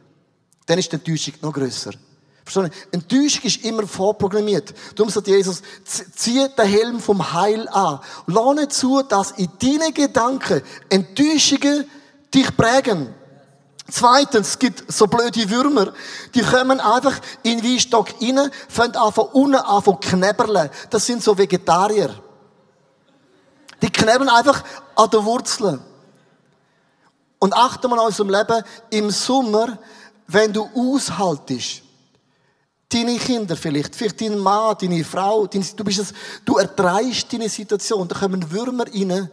Dann 0.68 0.78
ist 0.78 0.92
die 0.92 0.96
Enttäuschung 0.96 1.34
noch 1.42 1.54
grösser. 1.54 1.94
Verstehen 2.50 2.72
Sie? 2.74 2.88
Enttäuschung 2.92 3.44
ist 3.44 3.64
immer 3.64 3.86
vorprogrammiert. 3.86 4.74
Darum 4.96 5.12
sagt 5.12 5.28
Jesus, 5.28 5.62
zieh 6.16 6.48
den 6.58 6.66
Helm 6.66 7.00
vom 7.00 7.34
Heil 7.34 7.68
an. 7.70 8.00
Lass 8.26 8.56
nicht 8.56 8.74
zu, 8.74 9.04
dass 9.04 9.32
in 9.32 9.50
deinen 9.62 9.94
Gedanken 9.94 10.62
Enttäuschungen 10.90 11.90
dich 12.34 12.56
prägen. 12.58 13.14
Zweitens, 13.92 14.50
es 14.50 14.60
gibt 14.60 14.92
so 14.92 15.08
blöde 15.08 15.50
Würmer, 15.50 15.94
die 16.36 16.42
kommen 16.42 16.80
einfach 16.80 17.20
in 17.42 17.60
den 17.60 17.72
Weinstock 17.72 18.14
rein, 18.22 18.52
fangen 18.68 18.96
an 18.96 19.12
von 19.12 19.28
unten 19.28 19.56
an 19.56 19.82
von 19.82 20.00
knäberlen. 20.00 20.70
Das 20.90 21.06
sind 21.06 21.24
so 21.24 21.38
Vegetarier. 21.38 22.14
Die 23.82 23.90
knäbern 23.90 24.30
einfach 24.30 24.64
an 24.96 25.10
den 25.10 25.26
Wurzeln. 25.26 25.82
Und 27.40 27.54
achte 27.54 27.88
mal 27.88 28.00
in 28.00 28.06
unserem 28.06 28.30
Leben, 28.30 28.64
im 28.92 29.10
Sommer, 29.10 29.80
wenn 30.28 30.54
du 30.54 30.70
aushaltest, 30.76 31.82
deine 32.92 33.18
Kinder 33.18 33.56
vielleicht, 33.56 33.96
vielleicht 33.96 34.20
dein 34.20 34.38
Mann, 34.38 34.76
deine 34.82 35.04
Frau, 35.04 35.46
deine, 35.46 35.64
du 35.64 35.84
bist 35.84 36.00
es, 36.00 36.14
du 36.44 36.58
ertreibst 36.58 37.32
deine 37.32 37.48
Situation, 37.48 38.08
da 38.08 38.18
kommen 38.18 38.52
Würmer 38.52 38.86
rein 38.88 39.30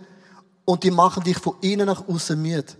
und 0.64 0.84
die 0.84 0.90
machen 0.90 1.24
dich 1.24 1.38
von 1.38 1.56
innen 1.62 1.86
nach 1.86 2.06
außen 2.06 2.40
müde. 2.40 2.74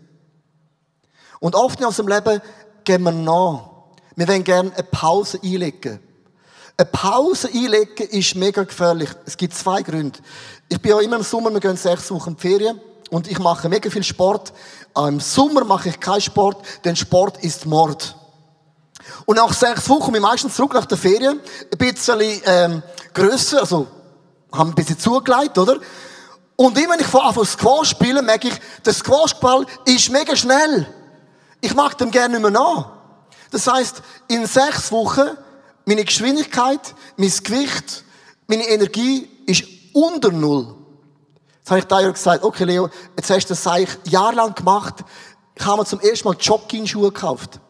Und 1.41 1.55
oft 1.55 1.81
in 1.81 1.87
unserem 1.87 2.09
Leben 2.09 2.41
gehen 2.85 3.03
wir 3.03 3.13
nach. 3.13 3.71
Wir 4.17 4.29
wollen 4.29 4.45
gerne 4.45 4.73
eine 4.73 4.83
Pause 4.83 5.39
einlegen. 5.43 6.01
Eine 6.79 6.87
Pause 6.87 7.49
einlegen 7.49 8.09
ist 8.09 8.35
mega 8.35 8.63
gefährlich. 8.63 9.11
Es 9.25 9.37
gibt 9.37 9.55
zwei 9.55 9.83
Gründe. 9.83 10.19
Ich 10.69 10.81
bin 10.81 10.91
ja 10.91 11.01
immer 11.01 11.17
im 11.17 11.23
Sommer, 11.23 11.53
wir 11.53 11.61
gehen 11.61 11.77
sechs 11.77 12.11
Wochen 12.11 12.31
in 12.31 12.37
die 12.37 12.41
Ferien 12.43 12.81
und 13.11 13.31
ich 13.31 13.39
mache 13.39 13.69
mega 13.69 13.89
viel 13.89 14.05
Sport. 14.05 14.53
Im 14.97 15.21
Sommer 15.21 15.65
mache 15.65 15.91
ich 15.91 16.01
keinen 16.01 16.21
Sport, 16.21 16.65
denn 16.85 16.97
Sport 16.97 17.43
ist 17.43 17.67
Mord. 17.67 18.17
Und 19.25 19.37
nach 19.37 19.53
sechs 19.53 19.89
Wochen 19.89 20.01
komme 20.01 20.19
ich 20.19 20.23
meistens 20.23 20.55
zurück 20.55 20.75
nach 20.75 20.87
der 20.87 20.99
Ferien, 20.99 21.41
ein 21.73 21.79
bisschen 21.79 22.21
ähm, 22.45 22.83
grösser, 23.13 23.61
also 23.61 23.87
haben 24.53 24.71
ein 24.71 24.75
bisschen 24.75 24.99
zugelegt, 24.99 25.59
oder? 25.59 25.79
Und 26.57 26.79
immer 26.79 26.95
wenn 26.95 27.01
ich 27.01 27.07
von 27.07 27.45
Squash 27.45 27.91
spiele, 27.91 28.23
merke 28.23 28.49
ich, 28.49 28.55
der 28.85 28.95
Squashball 28.95 29.67
ist 29.85 30.11
mega 30.11 30.35
schnell. 30.35 30.87
Ich 31.61 31.75
mag 31.75 31.99
dem 31.99 32.11
gerne 32.11 32.35
nicht 32.35 32.43
mehr 32.43 32.51
nach. 32.51 32.91
Das 33.51 33.67
heißt, 33.67 34.03
in 34.29 34.47
sechs 34.47 34.91
Wochen, 34.91 35.29
meine 35.85 36.05
Geschwindigkeit, 36.05 36.95
mein 37.17 37.33
Gewicht, 37.43 38.05
meine 38.47 38.67
Energie 38.69 39.29
ist 39.47 39.65
unter 39.93 40.31
Null. 40.31 40.75
Jetzt 41.59 41.71
habe 41.71 41.81
ich 41.81 41.87
da 41.87 42.11
gesagt, 42.11 42.45
okay 42.45 42.65
Leo, 42.65 42.89
jetzt 43.17 43.31
hast 43.31 43.47
du 43.47 43.49
das 43.49 43.67
eigentlich 43.67 43.97
jahrelang 44.05 44.55
gemacht. 44.55 44.97
Ich 45.55 45.65
habe 45.65 45.79
mir 45.79 45.87
zum 45.87 46.01
ersten 46.01 46.29
Mal 46.29 46.37
Jogging-Schuhe 46.39 47.13
gekauft. 47.13 47.61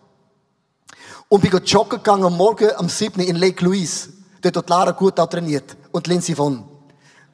Und 1.28 1.40
bin 1.40 1.50
joggen 1.64 1.98
gegangen 1.98 2.36
Morgen 2.36 2.70
am 2.76 2.88
7. 2.88 3.20
in 3.20 3.36
Lake 3.36 3.64
Louise. 3.64 4.10
Dort 4.40 4.56
hat 4.56 4.70
Lara 4.70 4.92
gut 4.92 5.18
auch 5.18 5.28
trainiert. 5.28 5.76
Und 5.90 6.06
Lindsay 6.06 6.34
von. 6.34 6.64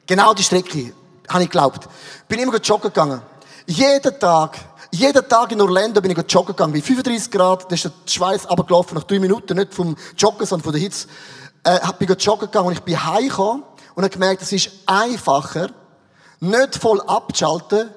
Genau 0.05 0.33
die 0.33 0.43
Strecke, 0.43 0.93
habe 1.29 1.43
ich 1.43 1.49
geglaubt. 1.49 1.87
Bin 2.27 2.39
immer 2.39 2.57
joggen 2.57 2.89
gegangen. 2.89 3.21
Jeden 3.67 4.19
Tag 4.19 4.59
jeden 4.93 5.27
Tag 5.27 5.51
in 5.51 5.59
Orlando 5.59 6.01
bin 6.01 6.11
ich 6.11 6.31
joggen 6.31 6.55
gegangen. 6.55 6.71
Bei 6.71 6.79
35 6.81 7.31
Grad, 7.31 7.65
da 7.69 7.73
ist 7.73 7.85
der 7.85 7.91
Schweiß 8.05 8.45
abgelaufen 8.45 8.95
nach 8.95 9.03
drei 9.03 9.17
Minuten, 9.17 9.57
nicht 9.57 9.73
vom 9.73 9.95
Joggen, 10.15 10.45
sondern 10.45 10.63
von 10.63 10.71
der 10.71 10.81
Hitze. 10.81 11.07
Äh, 11.63 11.79
bin 11.97 12.15
joggen 12.15 12.47
gegangen 12.47 12.67
und 12.67 12.73
ich 12.73 12.81
bin 12.81 13.03
heimgekommen 13.03 13.63
und 13.95 14.03
habe 14.03 14.13
gemerkt, 14.13 14.43
es 14.43 14.51
ist 14.51 14.69
einfacher, 14.85 15.71
nicht 16.39 16.75
voll 16.75 17.01
abzuschalten, 17.01 17.89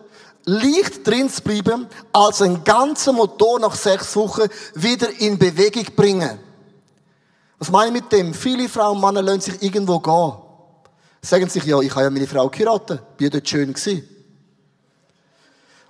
leicht 0.47 1.07
drin 1.07 1.29
zu 1.29 1.43
bleiben, 1.43 1.87
als 2.13 2.41
einen 2.41 2.65
ganzen 2.65 3.17
Motor 3.17 3.59
nach 3.59 3.75
sechs 3.75 4.15
Wochen 4.17 4.49
wieder 4.75 5.11
in 5.21 5.39
Bewegung 5.39 5.85
bringen. 5.95 6.39
Was 7.59 7.71
meine 7.71 7.97
ich 7.97 8.03
mit 8.03 8.13
dem? 8.13 8.33
Viele 8.33 8.69
Frauen 8.69 8.97
und 8.97 9.03
Männer 9.03 9.23
lassen 9.23 9.41
sich 9.41 9.63
irgendwo 9.63 9.99
gehen. 9.99 10.33
Sagen 11.21 11.49
sich, 11.49 11.65
ja, 11.65 11.81
ich 11.81 11.91
habe 11.91 12.03
ja 12.03 12.11
meine 12.11 12.27
Frau 12.27 12.49
geheiratet, 12.49 13.17
bin 13.17 13.27
ja 13.27 13.31
dort 13.31 13.49
schön 13.49 13.73
gewesen. 13.73 14.09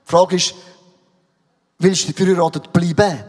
Die 0.07 0.11
Frage 0.11 0.37
ist, 0.37 0.55
willst 1.79 2.09
du 2.09 2.13
verheiratet 2.13 2.73
bleiben? 2.73 3.25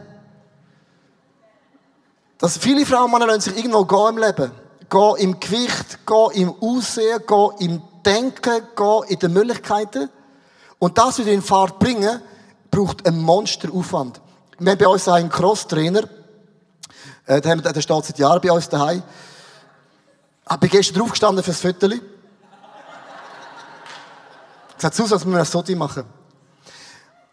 Dass 2.38 2.56
viele 2.56 2.86
Frauen 2.86 3.12
und 3.12 3.18
Männer 3.18 3.40
sich 3.40 3.56
irgendwo 3.56 3.84
gehen 3.84 4.16
im 4.16 4.18
Leben. 4.18 4.52
Gehen 4.88 5.16
im 5.18 5.40
Gewicht, 5.40 6.06
gehen 6.06 6.30
im 6.34 6.54
Aussehen, 6.62 7.20
gehen 7.26 7.50
im 7.58 7.82
Denken, 8.02 8.62
gehen 8.74 9.02
in 9.08 9.18
den 9.18 9.32
Möglichkeiten. 9.34 10.08
Und 10.78 10.96
das 10.98 11.18
wieder 11.18 11.32
in 11.32 11.42
Fahrt 11.42 11.78
bringen, 11.78 12.20
braucht 12.70 13.06
einen 13.06 13.20
Monsteraufwand. 13.20 14.20
Wir 14.58 14.72
haben 14.72 14.78
bei 14.78 14.88
uns 14.88 15.08
einen 15.08 15.28
Cross-Trainer, 15.28 16.02
Äh, 17.28 17.42
der, 17.42 17.56
der 17.56 17.80
steht 17.82 18.04
seit 18.06 18.18
Jahren 18.18 18.40
bei 18.40 18.50
uns 18.50 18.68
daheim. 18.70 19.02
Ich 20.50 20.56
bin 20.56 20.70
gestern 20.70 20.98
draufgestanden 20.98 21.44
fürs 21.44 21.60
Viertel. 21.60 22.00
Es 24.78 24.84
hat 24.84 24.98
aus, 24.98 25.12
als 25.12 25.26
wir 25.26 25.38
ein 25.38 25.44
Sodi 25.44 25.74
machen. 25.74 26.04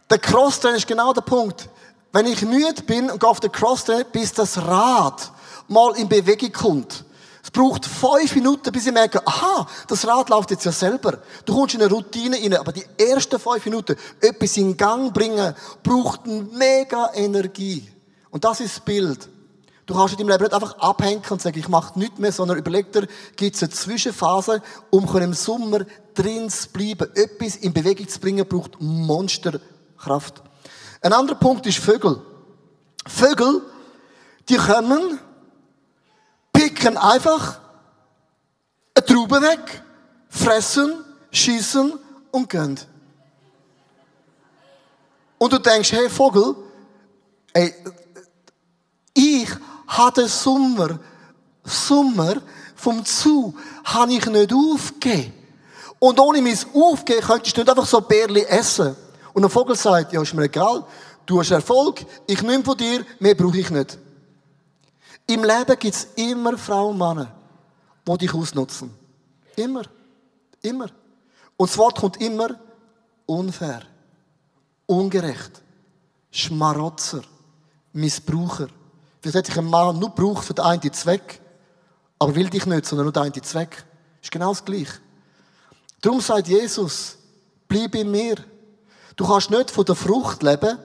Der 0.10 0.20
Crosstrainer 0.20 0.76
ist 0.76 0.88
genau 0.88 1.14
der 1.14 1.22
Punkt. 1.22 1.70
Wenn 2.12 2.26
ich 2.26 2.42
müde 2.42 2.82
bin 2.84 3.10
und 3.10 3.20
gehe 3.20 3.30
auf 3.30 3.40
den 3.40 3.54
Crosstrainer, 3.54 4.04
bis 4.04 4.34
das 4.34 4.58
Rad 4.58 5.32
mal 5.70 5.96
in 5.96 6.10
Bewegung 6.10 6.52
kommt. 6.52 7.06
Braucht 7.56 7.86
fünf 7.86 8.36
Minuten, 8.36 8.70
bis 8.70 8.86
ich 8.86 8.92
merke, 8.92 9.26
aha, 9.26 9.66
das 9.88 10.06
Rad 10.06 10.28
läuft 10.28 10.52
jetzt 10.52 10.66
ja 10.66 10.74
selber. 10.74 11.20
Du 11.46 11.56
kommst 11.56 11.74
in 11.74 11.82
eine 11.82 11.90
Routine 11.90 12.36
rein, 12.36 12.54
aber 12.56 12.74
die 12.74 12.84
ersten 12.98 13.40
fünf 13.40 13.64
Minuten, 13.64 13.96
etwas 14.20 14.58
in 14.58 14.76
Gang 14.76 15.14
bringen, 15.14 15.56
braucht 15.82 16.28
mega 16.28 17.12
Energie. 17.14 17.90
Und 18.30 18.44
das 18.44 18.60
ist 18.60 18.76
das 18.76 18.84
Bild. 18.84 19.30
Du 19.86 19.94
kannst 19.94 20.16
in 20.16 20.18
deinem 20.18 20.32
Leben 20.32 20.44
nicht 20.44 20.54
einfach 20.54 20.78
abhängen 20.80 21.22
und 21.30 21.42
sagen, 21.42 21.58
ich 21.58 21.70
mache 21.70 21.98
nichts 21.98 22.20
mehr, 22.20 22.34
sondern 22.34 22.58
überleg 22.58 22.92
dir, 22.92 23.08
gibt 23.38 23.56
es 23.56 23.64
eine 23.64 23.72
Zwischenphase, 23.72 24.62
um 24.90 25.08
im 25.16 25.34
Sommer 25.34 25.86
drin 26.14 26.50
zu 26.50 26.68
bleiben. 26.68 27.10
Etwas 27.16 27.56
in 27.56 27.72
Bewegung 27.72 28.10
zu 28.10 28.20
bringen, 28.20 28.46
braucht 28.46 28.82
Monsterkraft. 28.82 30.44
Ein 31.00 31.14
anderer 31.14 31.38
Punkt 31.38 31.66
ist 31.68 31.78
Vögel. 31.78 32.22
Vögel, 33.08 33.62
die 34.50 34.58
kommen, 34.58 35.20
picken 36.76 36.98
einfach 36.98 37.60
eine 38.94 39.06
Traube 39.06 39.42
weg, 39.42 39.82
fressen, 40.30 41.04
schießen 41.32 41.94
und 42.32 42.50
gehen. 42.50 42.80
Und 45.38 45.54
du 45.54 45.58
denkst, 45.58 45.92
hey 45.92 46.10
Vogel, 46.10 46.56
ey, 47.54 47.74
ich 49.14 49.50
hatte 49.88 50.28
Sommer, 50.28 51.00
Sommer 51.64 52.42
vom 52.76 53.04
Zu, 53.06 53.56
habe 53.84 54.14
ich 54.14 54.26
nicht 54.26 54.54
aufgegeben. 54.54 55.34
Und 56.00 56.20
ohne 56.20 56.42
mein 56.42 56.58
Aufgeben 56.74 57.22
könntest 57.22 57.56
du 57.56 57.62
nicht 57.62 57.70
einfach 57.70 57.86
so 57.86 58.02
Bärli 58.02 58.44
essen. 58.44 58.96
Und 59.34 59.44
ein 59.44 59.50
Vogel 59.50 59.76
sagt, 59.76 60.14
ja, 60.14 60.22
ist 60.22 60.34
mir 60.34 60.44
egal, 60.44 60.86
du 61.26 61.40
hast 61.40 61.52
Erfolg, 61.52 62.06
ich 62.28 62.42
nehme 62.42 62.64
von 62.64 62.78
dir, 62.78 63.06
mehr 63.20 63.36
brauche 63.36 63.58
ich 63.58 63.70
nicht. 63.70 63.98
Im 65.28 65.44
Leben 65.44 65.80
gibt 65.80 65.96
es 65.96 66.08
immer 66.16 66.58
Frauen 66.58 66.92
und 66.92 66.98
Männer, 66.98 67.32
die 68.08 68.18
dich 68.20 68.34
ausnutzen. 68.34 68.94
Immer. 69.56 69.84
Immer. 70.62 70.90
Und 71.58 71.70
das 71.70 71.78
Wort 71.78 71.98
kommt 71.98 72.18
immer 72.22 72.60
unfair, 73.26 73.82
ungerecht, 74.86 75.62
Schmarotzer, 76.32 77.22
Missbraucher. 77.94 78.68
Vielleicht 79.22 79.38
hat 79.38 79.46
sich 79.48 79.58
ein 79.58 79.66
Mann 79.66 79.98
nur 79.98 80.14
gebraucht 80.14 80.46
für 80.46 80.54
den 80.54 80.66
einen 80.66 80.94
Zweck, 80.94 81.42
aber 82.20 82.36
will 82.36 82.50
dich 82.50 82.66
nicht, 82.66 82.86
sondern 82.86 83.06
nur 83.06 83.14
den 83.14 83.24
einen 83.24 83.44
Zweck. 83.44 83.84
Ist 84.22 84.32
genau 84.32 84.50
das 84.50 84.64
Gleiche. 84.64 85.00
Darum 86.02 86.22
sagt 86.22 86.48
Jesus, 86.48 87.18
bleib 87.68 87.96
in 87.96 88.12
mir. 88.12 88.36
Du 89.16 89.26
kannst 89.26 89.50
nicht 89.50 89.72
von 89.72 89.86
der 89.86 89.96
Frucht 89.96 90.44
leben, 90.44 90.78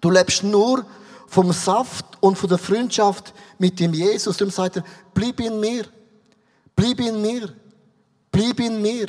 du 0.00 0.10
lebst 0.10 0.42
nur 0.42 0.84
vom 1.30 1.52
Saft 1.52 2.04
und 2.18 2.36
von 2.36 2.48
der 2.48 2.58
Freundschaft 2.58 3.32
mit 3.56 3.78
dem 3.78 3.94
Jesus. 3.94 4.36
Darum 4.36 4.50
sagt 4.50 4.78
er, 4.78 4.84
bleib 5.14 5.38
in 5.38 5.60
mir. 5.60 5.84
Bleib 6.74 6.98
in 6.98 7.22
mir. 7.22 7.54
Bleib 8.32 8.58
in 8.58 8.82
mir. 8.82 9.06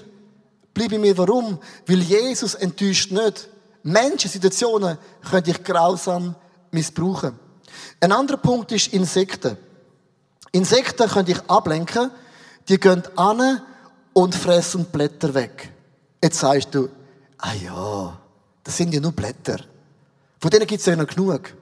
Bleib 0.71 0.91
in 0.91 1.01
mir. 1.01 1.17
Warum? 1.17 1.57
Weil 1.87 1.99
Jesus 1.99 2.53
enttäuscht 2.53 3.11
nicht. 3.11 3.49
Menschen, 3.81 4.29
Situationen 4.29 4.99
können 5.27 5.43
dich 5.43 5.63
grausam 5.63 6.35
missbrauchen. 6.69 7.39
Ein 7.99 8.11
anderer 8.11 8.37
Punkt 8.37 8.71
ist 8.71 8.93
Insekten. 8.93 9.57
Insekten 10.51 11.09
können 11.09 11.25
dich 11.25 11.41
ablenken. 11.49 12.11
Die 12.69 12.79
gehen 12.79 13.01
an 13.15 13.63
und 14.13 14.35
fressen 14.35 14.85
Blätter 14.85 15.33
weg. 15.33 15.73
Jetzt 16.23 16.39
sagst 16.39 16.75
du, 16.75 16.87
ah 17.39 17.53
ja, 17.55 18.19
das 18.63 18.77
sind 18.77 18.93
ja 18.93 18.99
nur 18.99 19.11
Blätter. 19.11 19.57
Von 20.39 20.51
denen 20.51 20.67
gibt 20.67 20.81
es 20.81 20.85
ja 20.85 20.95
noch 20.95 21.07
genug. 21.07 21.55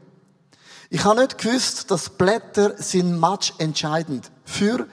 Ich 0.91 1.04
habe 1.06 1.21
nicht 1.21 1.38
gewusst, 1.38 1.91
dass 1.91 2.10
Blätter 2.10 2.75
sind 2.82 3.19
match 3.19 3.54
entscheidend 3.60 4.32
für 4.43 4.88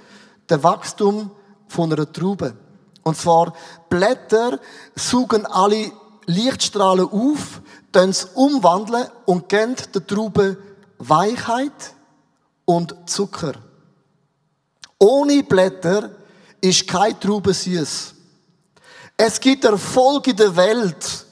das 0.47 0.63
Wachstum 0.63 1.31
von 1.69 1.93
einer 1.93 2.13
Traube. 2.13 2.55
Und 3.03 3.17
zwar, 3.17 3.55
Blätter 3.89 4.61
saugen 4.95 5.47
alle 5.47 5.91
Lichtstrahlen 6.27 7.09
auf, 7.09 7.63
dann 7.93 8.15
umwandeln 8.35 9.07
und 9.25 9.49
geben 9.49 9.77
der 9.95 10.07
Traube 10.07 10.59
Weichheit 10.99 11.95
und 12.67 12.95
Zucker. 13.07 13.55
Ohne 14.99 15.43
Blätter 15.45 16.11
ist 16.61 16.87
keine 16.87 17.19
Traube 17.19 17.55
süß. 17.55 18.15
Es 19.17 19.41
gibt 19.41 19.65
Erfolge 19.65 20.33
in 20.33 20.37
der 20.37 20.57
Welt, 20.57 21.27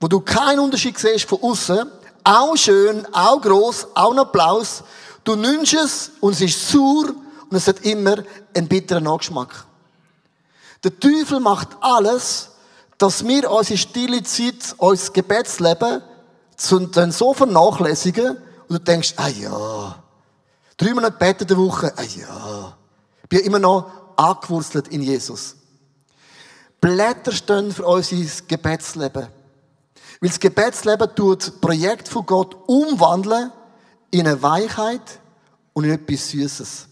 wo 0.00 0.08
du 0.08 0.20
keinen 0.20 0.58
Unterschied 0.58 0.98
siehst 0.98 1.28
von 1.28 1.42
außen, 1.42 1.90
auch 2.24 2.56
schön, 2.56 3.06
auch 3.12 3.40
groß, 3.40 3.88
auch 3.94 4.12
ein 4.12 4.18
Applaus. 4.18 4.82
Du 5.24 5.36
nimmst 5.36 5.74
es 5.74 6.10
und 6.20 6.32
es 6.32 6.40
ist 6.40 6.68
sauer 6.68 7.10
und 7.50 7.56
es 7.56 7.66
hat 7.66 7.80
immer 7.80 8.16
einen 8.54 8.68
bitteren 8.68 9.04
Nachgeschmack. 9.04 9.64
Der 10.82 10.98
Teufel 10.98 11.40
macht 11.40 11.68
alles, 11.80 12.50
dass 12.96 13.26
wir 13.26 13.50
unsere 13.50 13.78
stille 13.78 14.22
Zeit, 14.22 14.74
unser 14.78 15.12
Gebetsleben 15.12 16.02
dann 16.92 17.12
so 17.12 17.32
vernachlässigen 17.32 18.36
und 18.68 18.68
du 18.68 18.78
denkst, 18.78 19.14
ah 19.16 19.28
ja, 19.28 20.02
drei 20.76 20.94
Monate 20.94 21.16
beten 21.18 21.46
der 21.46 21.56
Woche, 21.56 21.92
ah 21.96 22.02
ja, 22.02 22.76
bin 23.28 23.40
immer 23.40 23.58
noch 23.58 23.90
angewurzelt 24.16 24.88
in 24.88 25.02
Jesus. 25.02 25.56
Blätter 26.80 27.32
stehen 27.32 27.72
für 27.72 27.84
unser 27.84 28.16
Gebetsleben. 28.46 29.28
Weil 30.20 30.28
das 30.28 30.40
Gebetsleben 30.40 31.14
tut 31.14 31.42
das 31.42 31.50
Projekt 31.50 32.08
von 32.08 32.26
Gott 32.26 32.56
umwandeln 32.66 33.50
in 34.10 34.26
eine 34.26 34.42
Weichheit 34.42 35.20
und 35.72 35.84
in 35.84 35.92
etwas 35.92 36.30
Süßes. 36.30 36.88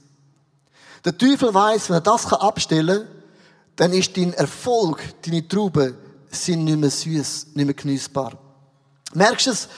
Der 1.05 1.17
Teufel 1.17 1.53
weiß, 1.53 1.91
wenn 1.91 1.97
er 1.97 2.01
das 2.01 2.33
abstellen 2.33 3.07
kann, 3.07 3.19
dann 3.77 3.93
ist 3.93 4.17
dein 4.17 4.33
Erfolg, 4.33 5.01
deine 5.23 5.47
Trauben, 5.47 5.95
sind 6.31 6.65
nicht 6.65 6.79
mehr 6.79 6.91
süß, 6.91 7.49
nicht 7.55 7.65
mehr 7.65 7.75
genießbar. 7.75 8.37
Merkst 9.15 9.47
du 9.47 9.51
es? 9.51 9.69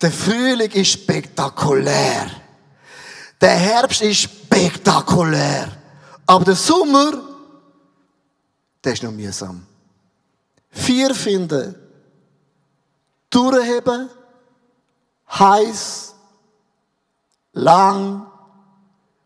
Der 0.00 0.10
Frühling 0.10 0.70
ist 0.70 0.92
spektakulär. 0.92 2.30
Der 3.40 3.50
Herbst 3.50 4.02
ist 4.02 4.22
spektakulär. 4.22 5.76
Aber 6.26 6.44
der 6.44 6.54
Sommer, 6.54 7.12
der 8.82 8.92
ist 8.92 9.02
noch 9.02 9.12
mühsam. 9.12 9.66
Vier 10.70 11.14
finden. 11.14 11.74
Durchheben. 13.36 14.08
Heiß. 15.28 16.14
Lang. 17.52 18.26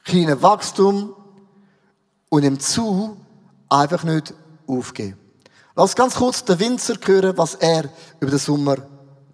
Kleines 0.02 0.42
Wachstum. 0.42 1.14
Und 2.28 2.42
im 2.42 2.58
Zu 2.58 3.16
einfach 3.68 4.02
nicht 4.02 4.34
aufgeben. 4.66 5.16
Lass 5.76 5.94
ganz 5.94 6.16
kurz 6.16 6.44
den 6.44 6.58
Winzer 6.58 6.94
hören, 7.04 7.38
was 7.38 7.54
er 7.54 7.88
über 8.18 8.30
den 8.30 8.40
Sommer 8.40 8.78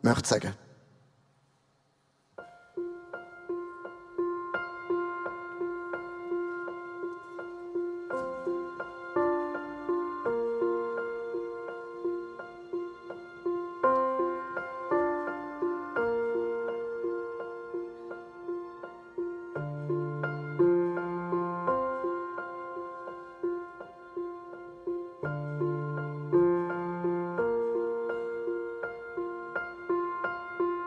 möchte 0.03 0.29
sagen. 0.29 0.55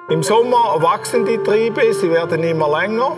Im 0.09 0.23
Sommer 0.23 0.81
wachsen 0.81 1.23
die 1.23 1.37
Triebe, 1.37 1.93
sie 1.93 2.09
werden 2.09 2.43
immer 2.43 2.67
länger. 2.81 3.15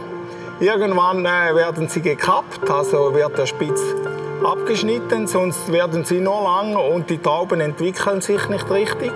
Irgendwann 0.59 1.25
äh, 1.25 1.55
werden 1.55 1.87
sie 1.87 2.01
gekappt, 2.01 2.69
also 2.69 3.15
wird 3.15 3.37
der 3.37 3.45
Spitz 3.45 3.81
abgeschnitten, 4.43 5.25
sonst 5.25 5.71
werden 5.71 6.03
sie 6.03 6.19
nur 6.19 6.43
lang 6.43 6.75
und 6.75 7.09
die 7.09 7.17
Trauben 7.17 7.61
entwickeln 7.61 8.19
sich 8.19 8.45
nicht 8.49 8.69
richtig. 8.69 9.13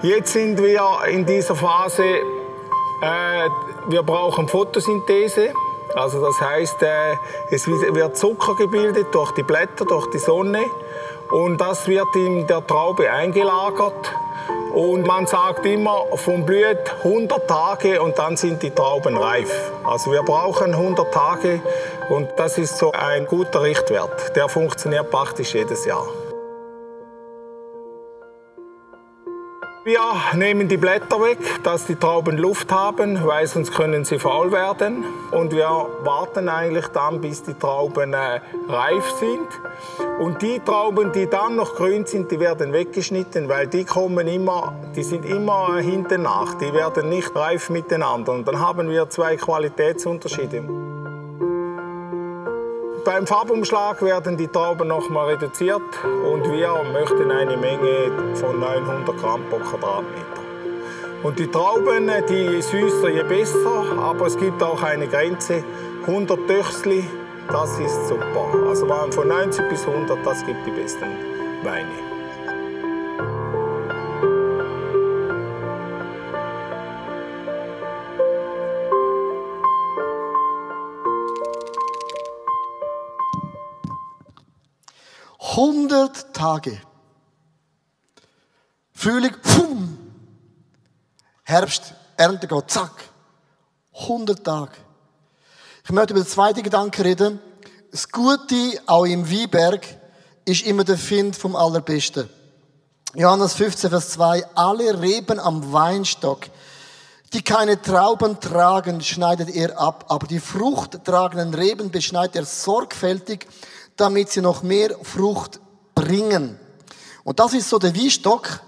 Jetzt 0.00 0.32
sind 0.32 0.60
wir 0.62 0.82
in 1.10 1.26
dieser 1.26 1.54
Phase, 1.54 2.02
äh, 2.02 3.48
wir 3.88 4.02
brauchen 4.02 4.48
Photosynthese. 4.48 5.52
Also 5.94 6.24
das 6.24 6.40
heißt, 6.40 6.82
äh, 6.82 7.16
es 7.50 7.66
wird 7.66 8.16
Zucker 8.16 8.54
gebildet 8.54 9.08
durch 9.12 9.32
die 9.32 9.42
Blätter, 9.42 9.84
durch 9.84 10.08
die 10.10 10.18
Sonne. 10.18 10.64
und 11.30 11.58
das 11.58 11.88
wird 11.88 12.14
in 12.14 12.46
der 12.46 12.66
Traube 12.66 13.10
eingelagert. 13.10 14.12
Und 14.74 15.06
man 15.06 15.26
sagt 15.26 15.66
immer, 15.66 16.06
vom 16.14 16.46
Blüht 16.46 16.94
100 17.04 17.46
Tage 17.46 18.00
und 18.00 18.18
dann 18.18 18.36
sind 18.36 18.62
die 18.62 18.70
Trauben 18.70 19.18
reif. 19.18 19.70
Also 19.84 20.12
wir 20.12 20.22
brauchen 20.22 20.72
100 20.72 21.12
Tage 21.12 21.60
und 22.08 22.30
das 22.36 22.56
ist 22.56 22.78
so 22.78 22.90
ein 22.92 23.26
guter 23.26 23.62
Richtwert. 23.62 24.34
Der 24.34 24.48
funktioniert 24.48 25.10
praktisch 25.10 25.54
jedes 25.54 25.84
Jahr. 25.84 26.06
Wir 29.84 29.98
nehmen 30.36 30.68
die 30.68 30.76
Blätter 30.76 31.20
weg, 31.20 31.38
dass 31.64 31.86
die 31.86 31.96
Trauben 31.96 32.38
Luft 32.38 32.70
haben, 32.70 33.26
weil 33.26 33.48
sonst 33.48 33.74
können 33.74 34.04
sie 34.04 34.20
faul 34.20 34.52
werden. 34.52 35.04
Und 35.32 35.50
wir 35.50 35.66
warten 36.04 36.48
eigentlich 36.48 36.86
dann, 36.88 37.20
bis 37.20 37.42
die 37.42 37.54
Trauben 37.54 38.14
äh, 38.14 38.40
reif 38.68 39.10
sind. 39.18 39.48
Und 40.20 40.40
die 40.40 40.60
Trauben, 40.60 41.10
die 41.10 41.28
dann 41.28 41.56
noch 41.56 41.74
grün 41.74 42.06
sind, 42.06 42.30
die 42.30 42.38
werden 42.38 42.72
weggeschnitten, 42.72 43.48
weil 43.48 43.66
die 43.66 43.84
kommen 43.84 44.28
immer, 44.28 44.72
die 44.94 45.02
sind 45.02 45.24
immer 45.24 45.76
äh, 45.76 45.82
hinten 45.82 46.22
nach. 46.22 46.54
Die 46.58 46.72
werden 46.72 47.08
nicht 47.08 47.34
reif 47.34 47.68
miteinander. 47.68 48.34
Und 48.34 48.46
dann 48.46 48.60
haben 48.60 48.88
wir 48.88 49.10
zwei 49.10 49.34
Qualitätsunterschiede. 49.34 50.91
Beim 53.04 53.26
Farbumschlag 53.26 54.00
werden 54.02 54.36
die 54.36 54.46
Trauben 54.46 54.86
nochmal 54.86 55.30
reduziert 55.30 55.82
und 56.04 56.44
wir 56.52 56.84
möchten 56.92 57.32
eine 57.32 57.56
Menge 57.56 58.36
von 58.36 58.60
900 58.60 59.18
Gramm 59.18 59.42
pro 59.50 59.56
Quadratmeter. 59.56 60.40
Und 61.24 61.36
die 61.36 61.48
Trauben, 61.48 62.08
die 62.28 62.62
süßer 62.62 63.08
je 63.08 63.24
besser, 63.24 63.98
aber 63.98 64.26
es 64.26 64.38
gibt 64.38 64.62
auch 64.62 64.84
eine 64.84 65.08
Grenze, 65.08 65.64
100 66.06 66.46
Töchsli, 66.46 67.04
das 67.50 67.76
ist 67.80 68.06
super. 68.06 68.68
Also 68.68 68.86
von 68.86 69.26
90 69.26 69.68
bis 69.68 69.84
100, 69.84 70.24
das 70.24 70.46
gibt 70.46 70.64
die 70.64 70.70
besten 70.70 71.08
Weine. 71.64 72.11
Hundert 85.56 86.32
Tage. 86.32 86.80
Frühling, 88.92 89.34
pum. 89.42 89.98
Herbst, 91.42 91.94
Ernte 92.16 92.46
geht, 92.46 92.70
zack. 92.70 92.92
100 93.94 94.44
Tage. 94.44 94.72
Ich 95.84 95.90
möchte 95.90 96.14
über 96.14 96.22
den 96.22 96.28
zweiten 96.28 96.62
Gedanken 96.62 97.02
reden. 97.02 97.40
Das 97.90 98.08
Gute, 98.08 98.80
auch 98.86 99.04
im 99.04 99.28
Weinberg, 99.30 99.86
ist 100.44 100.64
immer 100.64 100.84
der 100.84 100.96
Find 100.96 101.36
vom 101.36 101.54
Allerbesten. 101.56 102.28
Johannes 103.14 103.52
15, 103.54 103.90
Vers 103.90 104.10
2. 104.10 104.46
Alle 104.54 105.02
Reben 105.02 105.38
am 105.38 105.72
Weinstock, 105.72 106.46
die 107.34 107.42
keine 107.42 107.80
Trauben 107.80 108.40
tragen, 108.40 109.02
schneidet 109.02 109.50
er 109.50 109.78
ab, 109.78 110.06
aber 110.08 110.26
die 110.26 110.40
fruchttragenden 110.40 111.52
Reben 111.52 111.90
beschneidet 111.90 112.36
er 112.36 112.44
sorgfältig, 112.46 113.46
damit 114.02 114.30
sie 114.30 114.40
noch 114.40 114.64
mehr 114.64 114.96
Frucht 115.02 115.60
bringen. 115.94 116.58
Und 117.22 117.38
das 117.38 117.54
ist 117.54 117.68
so 117.68 117.78
der 117.78 117.94
Weinstock. 117.94 118.60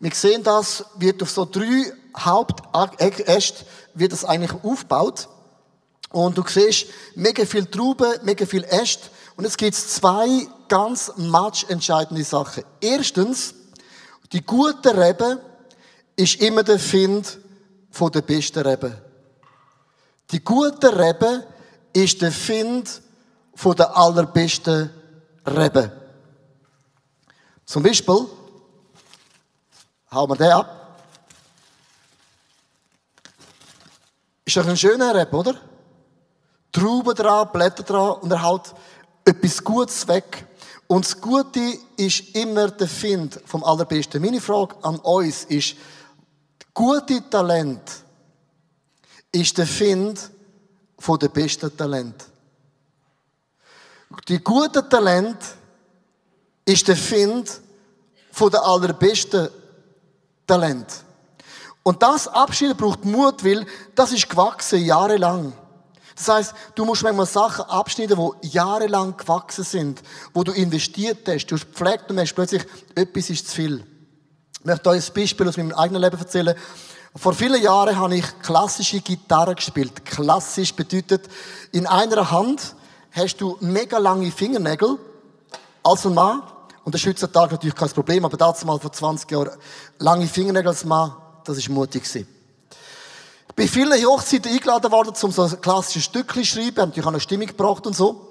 Wir 0.00 0.14
sehen 0.14 0.42
das, 0.42 0.82
wird 0.96 1.22
auf 1.22 1.30
so 1.30 1.44
drei 1.44 1.92
Hauptäste 2.16 3.66
wird 3.92 4.12
das 4.12 4.24
eigentlich 4.24 4.64
aufgebaut. 4.64 5.28
Und 6.10 6.38
du 6.38 6.42
siehst 6.46 6.86
mega 7.14 7.44
viel 7.44 7.66
Trauben, 7.66 8.14
mega 8.22 8.46
viel 8.46 8.64
Äste. 8.64 9.10
Und 9.36 9.44
es 9.44 9.58
gibt 9.58 9.74
zwei 9.74 10.46
ganz 10.68 11.12
matchentscheidende 11.16 12.24
Sachen. 12.24 12.64
Erstens, 12.80 13.54
die 14.32 14.40
gute 14.40 14.96
Rebe 14.96 15.38
ist 16.16 16.40
immer 16.40 16.62
der 16.62 16.78
Find 16.78 17.38
von 17.90 18.10
der 18.10 18.22
besten 18.22 18.60
Rebe. 18.60 19.02
Die 20.30 20.42
gute 20.42 20.98
Rebe 20.98 21.46
ist 21.92 22.22
der 22.22 22.32
Find 22.32 23.02
von 23.58 23.74
der 23.74 23.96
allerbesten 23.96 24.88
Rebe. 25.44 25.90
Zum 27.66 27.82
Beispiel, 27.82 28.24
hauen 30.12 30.30
wir 30.30 30.36
den 30.36 30.52
ab. 30.52 31.00
Ist 34.44 34.56
doch 34.56 34.64
ein 34.64 34.76
schöner 34.76 35.12
Reb, 35.12 35.34
oder? 35.34 35.56
Trauben 36.70 37.16
dran, 37.16 37.48
Blätter 37.52 37.82
dran 37.82 38.20
und 38.20 38.30
er 38.30 38.42
haut 38.42 38.72
etwas 39.24 39.64
Gutes 39.64 40.06
weg. 40.06 40.46
Und 40.86 41.04
das 41.04 41.20
Gute 41.20 41.60
ist 41.96 42.36
immer 42.36 42.70
der 42.70 42.86
Find 42.86 43.40
vom 43.44 43.64
Allerbesten. 43.64 44.22
Meine 44.22 44.40
Frage 44.40 44.76
an 44.82 45.00
uns 45.00 45.42
ist, 45.46 45.74
gute 46.72 47.28
Talent 47.28 47.82
ist 49.32 49.58
der 49.58 49.66
Find 49.66 50.30
von 50.96 51.18
der 51.18 51.28
besten 51.28 51.76
Talent. 51.76 52.28
Die 54.26 54.42
gute 54.42 54.88
Talent 54.88 55.38
ist 56.64 56.88
der 56.88 56.96
Find 56.96 57.60
von 58.32 58.50
der 58.50 58.62
allerbesten 58.62 59.48
Talent. 60.46 60.86
Und 61.82 62.02
das 62.02 62.28
Abschied 62.28 62.76
braucht 62.76 63.04
Mut, 63.04 63.44
weil 63.44 63.66
das 63.94 64.12
ist 64.12 64.28
gewachsen, 64.28 64.84
jahrelang. 64.84 65.52
Das 66.14 66.28
heißt, 66.28 66.54
du 66.74 66.84
musst 66.84 67.02
manchmal 67.02 67.26
Sachen 67.26 67.64
abschneiden, 67.66 68.18
die 68.42 68.48
jahrelang 68.48 69.16
gewachsen 69.16 69.64
sind, 69.64 70.02
wo 70.34 70.42
du 70.42 70.52
investiert 70.52 71.26
hast, 71.28 71.46
du 71.46 71.54
hast 71.54 71.66
gepflegt 71.66 72.10
und 72.10 72.16
merkst 72.16 72.34
plötzlich, 72.34 72.66
etwas 72.94 73.30
ist 73.30 73.48
zu 73.48 73.54
viel. 73.54 73.86
Ich 74.58 74.64
möchte 74.64 74.90
euch 74.90 75.08
ein 75.08 75.14
Beispiel 75.14 75.48
aus 75.48 75.56
meinem 75.56 75.72
eigenen 75.72 76.02
Leben 76.02 76.18
erzählen. 76.18 76.56
Vor 77.14 77.32
vielen 77.32 77.62
Jahren 77.62 77.96
habe 77.96 78.16
ich 78.16 78.24
klassische 78.42 79.00
Gitarre 79.00 79.54
gespielt. 79.54 80.04
Klassisch 80.04 80.74
bedeutet, 80.74 81.28
in 81.72 81.86
einer 81.86 82.30
Hand 82.30 82.74
hast 83.12 83.36
du 83.36 83.56
mega 83.60 83.98
lange 83.98 84.30
Fingernägel 84.30 84.98
als 85.82 86.06
ein 86.06 86.14
Mann. 86.14 86.42
Und 86.84 86.94
das 86.94 87.02
ist 87.02 87.08
heutzutage 87.08 87.52
natürlich 87.52 87.74
kein 87.74 87.90
Problem, 87.90 88.24
aber 88.24 88.36
damals 88.36 88.64
mal 88.64 88.78
vor 88.78 88.92
20 88.92 89.30
Jahren 89.30 89.50
lange 89.98 90.26
Fingernägel 90.26 90.68
als 90.68 90.84
Mann, 90.84 91.14
das 91.44 91.58
ist 91.58 91.68
mutig 91.68 92.04
gewesen. 92.04 92.28
Ich 93.48 93.54
bin 93.54 93.68
vielen 93.68 94.06
Hochzeiten 94.06 94.52
eingeladen 94.52 94.90
worden, 94.92 95.14
um 95.20 95.32
so 95.32 95.42
ein 95.42 95.60
klassisches 95.60 96.04
Stückchen 96.04 96.44
zu 96.44 96.48
schreiben, 96.48 96.78
haben 96.78 96.88
natürlich 96.90 97.06
auch 97.06 97.10
eine 97.10 97.20
Stimmung 97.20 97.46
gebracht 97.48 97.86
und 97.86 97.96
so. 97.96 98.30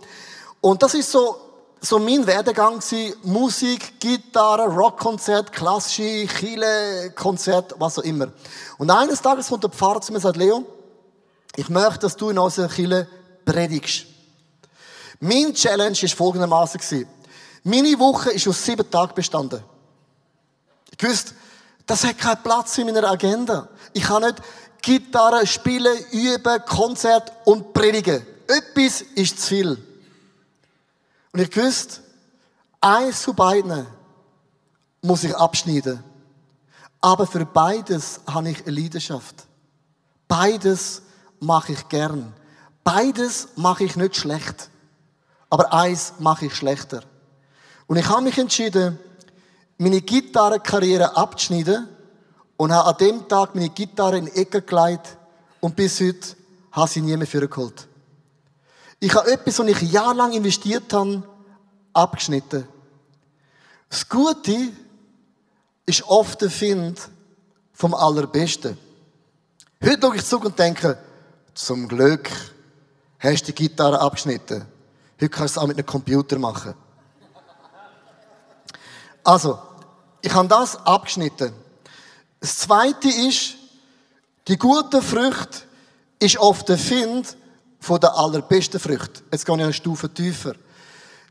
Und 0.62 0.82
das 0.82 0.94
ist 0.94 1.12
so, 1.12 1.36
so 1.82 2.00
mein 2.00 2.26
Werdegang 2.26 2.80
gewesen. 2.80 3.14
Musik, 3.24 4.00
Gitarre, 4.00 4.66
Rockkonzert, 4.68 5.52
klassische 5.52 6.28
Chile, 6.28 7.12
Konzert, 7.16 7.76
was 7.78 8.00
auch 8.00 8.04
immer. 8.04 8.30
Und 8.78 8.90
eines 8.90 9.22
Tages 9.22 9.50
kommt 9.50 9.64
der 9.64 9.70
Pfarrer 9.70 10.02
zu 10.02 10.12
mir 10.12 10.18
und 10.18 10.24
sagt, 10.24 10.38
Leo, 10.38 10.66
ich 11.56 11.70
möchte, 11.70 12.00
dass 12.00 12.16
du 12.16 12.30
in 12.30 12.40
unserer 12.40 12.70
Chile 12.70 13.08
predigst. 13.46 14.06
Mein 15.20 15.54
Challenge 15.54 15.98
war 16.02 16.10
folgendermaßen. 16.10 17.08
Meine 17.64 18.00
Woche 18.00 18.32
ist 18.32 18.48
aus 18.48 18.64
sieben 18.64 18.90
Tagen 18.90 19.14
bestanden. 19.16 19.64
Ich 20.98 21.08
wusste, 21.08 21.34
das 21.86 22.04
hat 22.04 22.18
keinen 22.18 22.44
Platz 22.44 22.78
in 22.78 22.88
meiner 22.88 23.10
Agenda. 23.10 23.68
Ich 23.94 24.04
kann 24.04 24.24
nicht 24.24 24.42
Gitarre 24.82 25.46
spielen, 25.46 25.98
üben, 26.12 26.62
Konzert 26.66 27.32
und 27.46 27.74
predigen. 27.74 28.26
Etwas 28.48 29.02
ist 29.16 29.40
zu 29.40 29.48
viel. 29.48 29.84
Und 31.34 31.42
ich 31.42 31.56
wusste, 31.58 32.02
eins 32.80 33.22
zu 33.22 33.34
beiden 33.34 33.86
muss 35.02 35.24
ich 35.24 35.36
abschneiden. 35.36 36.04
Aber 37.02 37.28
für 37.28 37.46
beides 37.46 38.22
habe 38.28 38.50
ich 38.50 38.66
eine 38.66 38.80
Leidenschaft. 38.80 39.46
Beides 40.28 41.02
mache 41.40 41.74
ich 41.74 41.88
gern. 41.90 42.34
Beides 42.84 43.50
mache 43.56 43.84
ich 43.84 43.96
nicht 43.96 44.16
schlecht. 44.16 44.70
Aber 45.50 45.74
eins 45.74 46.14
mache 46.20 46.48
ich 46.48 46.56
schlechter. 46.56 47.04
Und 47.88 47.98
ich 47.98 48.08
habe 48.10 48.22
mich 48.22 48.38
entschieden, 48.38 49.00
meine 49.78 50.02
Gitarrenkarriere 50.02 51.16
abzuschneiden 51.16 51.88
und 52.58 52.74
habe 52.74 52.90
an 52.90 52.98
dem 52.98 53.28
Tag 53.28 53.56
meine 53.56 53.70
Gitarre 53.70 54.18
in 54.18 54.26
die 54.26 54.36
Ecke 54.36 54.62
gelegt 54.62 55.18
und 55.62 55.76
bis 55.76 56.00
heute 56.02 56.36
habe 56.72 56.90
sie 56.90 57.02
nie 57.02 57.16
mehr 57.16 57.28
vorgeholt. 57.28 57.88
Ich 59.00 59.14
habe 59.14 59.32
etwas, 59.32 59.60
was 59.60 59.68
ich 59.68 59.82
jahrelang 59.92 60.34
investiert 60.34 60.92
habe, 60.92 61.24
abgeschnitten. 61.94 62.68
Das 63.90 64.10
Gute 64.10 64.70
ist 65.86 66.04
oft 66.04 66.42
der 66.42 66.50
Find 66.50 67.00
vom 67.74 67.94
Allerbesten. 67.94 68.78
Heute 69.84 70.02
schaue 70.02 70.16
ich 70.16 70.26
zurück 70.26 70.46
und 70.46 70.60
denke, 70.60 70.98
zum 71.54 71.88
Glück 71.88 72.30
hast 73.20 73.44
du 73.44 73.54
die 73.54 73.68
Gitarre 73.68 74.02
abgeschnitten. 74.02 74.66
Heute 75.20 75.30
kannst 75.30 75.56
du 75.56 75.60
es 75.60 75.64
auch 75.64 75.68
mit 75.68 75.78
einem 75.78 75.86
Computer 75.86 76.38
machen. 76.38 76.76
Also, 79.24 79.60
ich 80.22 80.34
habe 80.34 80.48
das 80.48 80.76
abgeschnitten. 80.86 81.54
Das 82.40 82.58
zweite 82.60 83.10
ist, 83.10 83.56
die 84.48 84.58
gute 84.58 85.02
Frucht 85.02 85.66
ist 86.20 86.38
oft 86.38 86.70
der 86.70 86.78
Find 86.78 87.36
von 87.80 88.00
der 88.00 88.16
allerbesten 88.16 88.80
Frucht. 88.80 89.24
Jetzt 89.32 89.46
gehe 89.46 89.56
ich 89.56 89.64
eine 89.64 89.74
Stufe 89.74 90.14
tiefer. 90.14 90.54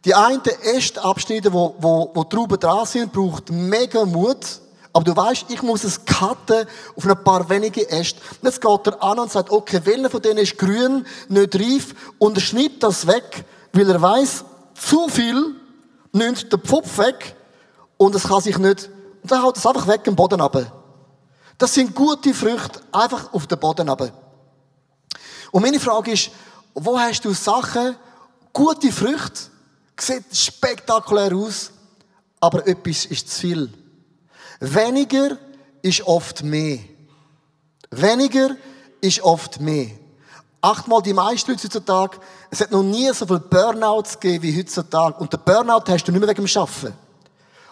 Die 0.05 0.14
einen 0.14 0.42
Äste 0.62 1.03
abschneiden, 1.03 1.53
wo, 1.53 1.75
wo, 1.79 2.11
wo 2.12 2.25
Trauben 2.25 2.59
dran 2.59 2.87
sind, 2.87 3.12
braucht 3.12 3.51
mega 3.51 4.05
Mut. 4.05 4.61
Aber 4.92 5.05
du 5.05 5.16
weißt, 5.16 5.46
ich 5.49 5.62
muss 5.62 5.85
es 5.85 6.05
cutten 6.05 6.66
auf 6.96 7.07
ein 7.07 7.25
paar 7.25 7.49
wenige 7.49 7.88
Äste. 7.88 8.20
Jetzt 8.42 8.61
geht 8.61 8.87
er 8.87 9.03
an 9.03 9.18
und 9.18 9.31
sagt, 9.31 9.51
okay, 9.51 9.81
welcher 9.85 10.11
von 10.11 10.22
denen 10.22 10.38
ist 10.38 10.59
grün, 10.59 11.07
nicht 11.29 11.55
reif, 11.55 11.94
und 12.18 12.37
er 12.37 12.40
schneidet 12.40 12.83
das 12.83 13.07
weg, 13.07 13.44
weil 13.77 13.91
er 13.91 14.01
weiß, 14.01 14.45
zu 14.75 15.09
viel 15.09 15.55
nimmt 16.12 16.53
den 16.53 16.61
Pfupf 16.61 16.99
weg 16.99 17.37
und 17.97 18.15
es 18.15 18.25
kann 18.25 18.41
sich 18.41 18.59
nicht, 18.59 18.91
und 19.23 19.31
dann 19.31 19.43
haut 19.43 19.57
es 19.57 19.67
einfach 19.67 19.87
weg 19.87 20.07
im 20.07 20.17
Boden 20.17 20.41
runter. 20.41 20.73
Das 21.59 21.75
sind 21.75 21.95
gute 21.95 22.35
Früchte, 22.35 22.81
einfach 22.93 23.33
auf 23.33 23.47
den 23.47 23.59
Boden 23.59 23.89
runter. 23.89 24.12
Und 25.51 25.62
meine 25.62 25.81
Frage 25.81 26.12
ist, 26.12 26.31
wo 26.75 26.99
hast 26.99 27.25
du 27.25 27.33
Sachen, 27.33 27.97
gute 28.53 28.93
Früchte, 28.93 29.51
sieht 29.99 30.37
spektakulär 30.37 31.35
aus, 31.35 31.71
aber 32.41 32.67
etwas 32.67 33.07
ist 33.07 33.31
zu 33.31 33.41
viel. 33.41 33.73
Weniger 34.61 35.39
ist 35.83 36.03
oft 36.07 36.43
mehr. 36.43 36.81
Weniger 37.91 38.57
ist 39.01 39.23
oft 39.23 39.61
mehr. 39.61 39.91
Achtmal 40.61 41.03
die 41.03 41.12
meisten 41.12 41.53
heutzutage, 41.53 42.19
es 42.51 42.61
hat 42.61 42.71
noch 42.71 42.83
nie 42.83 43.11
so 43.12 43.27
viele 43.27 43.40
Burnouts 43.40 44.19
gegeben 44.19 44.42
wie 44.42 44.59
heutzutage. 44.59 45.19
Und 45.19 45.33
der 45.33 45.38
Burnout 45.38 45.85
hast 45.88 46.05
du 46.05 46.12
nicht 46.12 46.21
mehr 46.21 46.29
wegen 46.29 46.42
dem 46.42 46.49
Schaffen. 46.49 46.92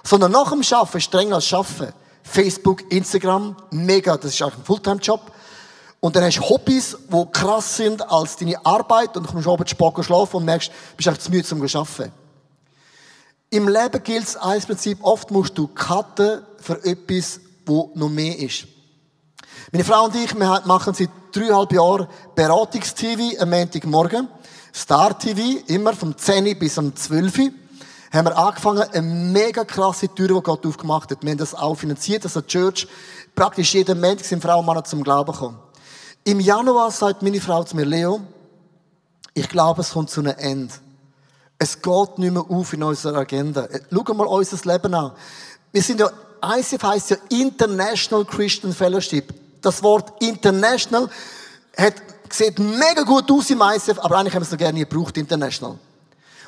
Sondern 0.03 0.33
nach 0.33 0.51
dem 0.51 0.63
Schaffen, 0.63 1.01
streng 1.01 1.33
als 1.33 1.47
Schaffen. 1.47 1.93
Facebook, 2.23 2.91
Instagram, 2.91 3.57
mega, 3.71 4.17
das 4.17 4.33
ist 4.33 4.43
eigentlich 4.43 4.59
ein 4.59 4.65
Fulltime-Job. 4.65 5.21
Und 6.01 6.17
dann 6.17 6.25
hast 6.25 6.37
du 6.37 6.43
Hobbys, 6.43 6.97
die 7.09 7.25
krass 7.33 7.77
sind 7.77 8.11
als 8.11 8.37
deine 8.37 8.65
Arbeit 8.65 9.17
und 9.17 9.27
du 9.27 9.31
kommst 9.33 9.49
abends 9.49 9.71
spät 9.71 10.05
schlafen 10.05 10.37
und 10.37 10.45
merkst, 10.45 10.69
du 10.69 10.97
bist 10.97 11.09
echt 11.09 11.23
zu 11.23 11.31
müde 11.31 11.45
zum 11.45 11.63
Arbeiten. 11.63 12.13
Im 13.51 13.69
Leben 13.69 14.03
gilt 14.03 14.25
es 14.25 14.37
ein 14.37 14.61
Prinzip, 14.61 14.99
oft 15.03 15.31
musst 15.31 15.57
du 15.57 15.69
cutten 15.69 16.43
für 16.59 16.85
etwas, 16.85 17.41
wo 17.65 17.91
noch 17.95 18.09
mehr 18.09 18.39
ist. 18.39 18.67
Meine 19.73 19.85
Frau 19.85 20.05
und 20.05 20.15
ich, 20.15 20.35
wir 20.35 20.63
machen 20.67 20.95
seit 20.95 21.11
dreieinhalb 21.33 21.73
Jahren 21.73 22.07
Beratungs-TV 22.35 23.41
am 23.41 23.51
Montagmorgen. 23.51 24.29
Star-TV, 24.75 25.65
immer 25.69 25.93
vom 25.95 26.17
10 26.17 26.59
bis 26.59 26.77
um 26.79 26.95
12 26.95 27.39
Uhr 27.39 27.51
haben 28.13 28.27
wir 28.27 28.39
angefangen, 28.39 28.83
eine 28.93 29.03
mega 29.03 29.65
krasse 29.65 30.09
Tür, 30.09 30.29
die 30.29 30.43
Gott 30.43 30.65
aufgemacht 30.65 31.11
hat. 31.11 31.23
Wir 31.23 31.31
haben 31.31 31.39
das 31.39 31.55
auch 31.55 31.75
finanziert, 31.75 32.25
dass 32.25 32.35
die 32.35 32.47
Church 32.47 32.87
praktisch 33.35 33.75
jeden 33.75 34.01
Montag 34.01 34.25
sind 34.25 34.41
Frauen 34.41 34.61
und 34.61 34.67
Männer 34.67 34.85
zum 34.85 35.03
Glauben 35.03 35.35
kommen. 35.35 35.59
Im 36.23 36.39
Januar 36.39 36.91
sagt 36.93 37.23
meine 37.23 37.41
Frau 37.41 37.65
zu 37.65 37.75
mir, 37.75 37.85
Leo, 37.85 38.21
ich 39.33 39.49
glaube, 39.49 39.81
es 39.81 39.91
kommt 39.91 40.11
zu 40.11 40.21
einem 40.21 40.35
Ende. 40.39 40.75
Es 41.59 41.83
geht 41.83 42.19
nicht 42.19 42.33
mehr 42.33 42.45
auf 42.49 42.73
in 42.73 42.83
unserer 42.83 43.19
Agenda. 43.19 43.67
Schau 43.91 44.15
mal 44.15 44.27
unser 44.27 44.73
Leben 44.73 44.95
an. 44.95 45.13
Wir 45.73 45.83
sind 45.83 45.99
ja, 45.99 46.11
ICF 46.45 46.83
heisst 46.83 47.11
ja 47.11 47.17
International 47.31 48.25
Christian 48.25 48.73
Fellowship. 48.73 49.35
Das 49.65 49.83
Wort 49.83 50.23
International 50.23 51.09
hat, 51.77 51.95
sieht 52.31 52.59
mega 52.59 53.03
gut 53.03 53.31
aus 53.31 53.49
im 53.51 53.63
ICF, 53.63 53.99
aber 53.99 54.19
eigentlich 54.19 54.35
haben 54.35 54.43
wir 54.43 54.47
es 54.47 54.51
noch 54.51 54.59
gerne 54.59 54.79
gebraucht, 54.81 55.17
International. 55.17 55.79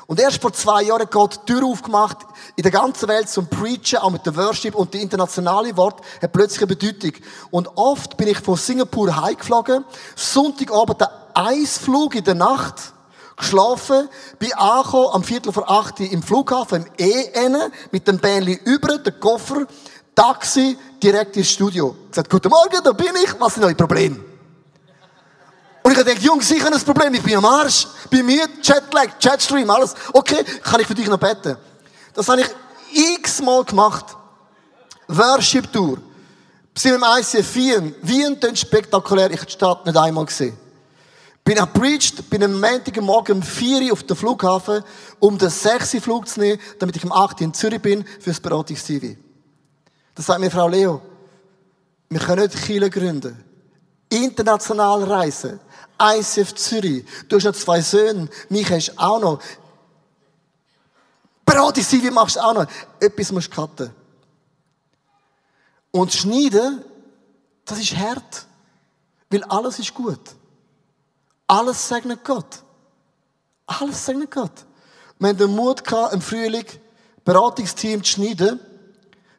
Und 0.05 0.21
erst 0.21 0.41
vor 0.41 0.53
zwei 0.53 0.83
Jahren 0.83 1.01
hat 1.01 1.11
Gott 1.11 1.41
die 1.41 1.53
Tür 1.53 1.65
aufgemacht, 1.65 2.19
in 2.55 2.63
der 2.63 2.71
ganzen 2.71 3.09
Welt 3.09 3.27
zum 3.27 3.47
Preachen, 3.47 3.97
auch 3.97 4.09
mit 4.09 4.25
der 4.25 4.35
Worship 4.37 4.73
und 4.73 4.93
die 4.93 5.01
internationale 5.01 5.75
Wort 5.75 6.01
hat 6.21 6.31
plötzlich 6.31 6.61
eine 6.61 6.67
Bedeutung. 6.67 7.11
Und 7.51 7.67
oft 7.75 8.15
bin 8.15 8.27
ich 8.27 8.39
von 8.39 8.55
Singapur 8.55 9.21
heimgeflogen, 9.21 9.83
Sonntagabend 10.15 11.01
der 11.01 11.11
Eisflug 11.33 12.15
in 12.15 12.23
der 12.23 12.35
Nacht, 12.35 12.93
geschlafen, 13.35 14.09
bin 14.39 14.53
angekommen 14.53 15.09
am 15.13 15.23
Viertel 15.23 15.51
vor 15.51 15.69
acht 15.69 15.99
im 15.99 16.23
Flughafen, 16.23 16.85
im 16.97 17.07
E 17.07 17.69
mit 17.91 18.07
dem 18.07 18.19
Bähnli 18.19 18.59
über, 18.65 18.97
den 18.97 19.19
Koffer, 19.19 19.67
Taxi, 20.17 20.75
direkt 21.01 21.37
ins 21.37 21.51
Studio. 21.51 21.95
Gesagt, 22.09 22.27
guten 22.27 22.49
Morgen, 22.49 22.81
da 22.83 22.91
bin 22.91 23.15
ich, 23.23 23.39
was 23.39 23.53
sind 23.53 23.63
eure 23.63 23.75
Probleme? 23.75 24.19
Und 25.83 25.91
ich 25.91 25.97
gedacht, 25.97 26.23
Jungs, 26.23 26.49
ich 26.49 26.63
habe 26.63 26.73
ein 26.73 26.81
Problem, 26.81 27.13
ich 27.13 27.21
bin 27.21 27.35
am 27.35 27.45
Arsch. 27.45 27.85
Bei 28.09 28.23
mir 28.23 28.47
Jetlag, 28.63 29.09
Jetstream, 29.19 29.69
alles. 29.69 29.93
Okay, 30.11 30.43
kann 30.63 30.81
ich 30.81 30.87
für 30.87 30.95
dich 30.95 31.07
noch 31.07 31.19
beten? 31.19 31.55
Das 32.15 32.27
habe 32.27 32.41
ich 32.41 32.47
x-mal 33.19 33.63
gemacht. 33.63 34.05
Worship 35.07 35.71
Tour. 35.71 35.99
Sind 36.75 36.95
im 36.95 37.03
ICF 37.03 37.55
Wien. 37.55 37.95
Wien 38.01 38.39
klingt 38.39 38.57
spektakulär, 38.57 39.29
ich 39.29 39.37
habe 39.37 39.45
die 39.45 39.53
Stadt 39.53 39.85
nicht 39.85 39.97
einmal 39.97 40.25
gesehen. 40.25 40.57
Bin 41.43 41.57
preached, 41.73 42.27
bin 42.27 42.43
am 42.43 42.59
Montagmorgen 42.59 43.37
um 43.37 43.43
4 43.43 43.83
Uhr 43.83 43.93
auf 43.93 44.01
dem 44.01 44.17
Flughafen, 44.17 44.83
um 45.19 45.37
den 45.37 45.51
6 45.51 45.93
Uhr 45.93 46.01
Flug 46.01 46.27
zu 46.27 46.39
nehmen, 46.39 46.59
damit 46.79 46.95
ich 46.95 47.03
am 47.03 47.11
8 47.11 47.39
Uhr 47.39 47.45
in 47.45 47.53
Zürich 47.53 47.81
bin, 47.83 48.03
fürs 48.19 48.39
Beratungs-TV. 48.39 49.26
Das 50.17 50.25
sagt 50.25 50.39
mir 50.39 50.49
Frau 50.49 50.67
Leo. 50.67 50.99
Wir 52.09 52.19
können 52.19 52.41
nicht 52.41 52.59
Kiel 52.63 52.89
gründen. 52.89 53.37
International 54.09 55.03
reisen. 55.03 55.59
ICF 56.01 56.55
Zürich. 56.55 57.05
Du 57.27 57.35
hast 57.35 57.43
noch 57.43 57.53
zwei 57.53 57.81
Söhne. 57.81 58.27
Mich 58.49 58.67
hast 58.71 58.89
du 58.89 58.97
auch 58.97 59.19
noch. 59.19 59.39
Beratung 61.45 61.83
wie 61.91 62.09
machst 62.09 62.35
du 62.35 62.39
auch 62.39 62.53
noch. 62.55 62.65
Etwas 62.99 63.31
musst 63.31 63.51
du 63.51 63.55
cutten. 63.55 63.91
Und 65.91 66.11
schneiden, 66.11 66.83
das 67.63 67.77
ist 67.77 67.95
hart. 67.95 68.47
Weil 69.29 69.43
alles 69.43 69.77
ist 69.77 69.93
gut. 69.93 70.35
Alles 71.45 71.87
segnet 71.87 72.25
Gott. 72.25 72.63
Alles 73.67 74.03
segnet 74.03 74.31
Gott. 74.31 74.65
Wir 75.19 75.29
haben 75.29 75.37
den 75.37 75.55
Mut 75.55 75.83
gehabt, 75.83 76.13
im 76.13 76.21
Frühling 76.21 76.65
Beratungsteam 77.23 78.03
zu 78.03 78.13
schneiden, 78.13 78.59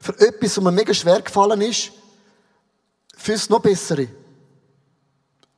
für 0.00 0.18
etwas, 0.20 0.56
was 0.56 0.64
mir 0.64 0.72
mega 0.72 0.94
schwer 0.94 1.20
gefallen 1.20 1.60
ist, 1.60 1.90
fürs 3.16 3.48
noch 3.50 3.60
Bessere. 3.60 4.08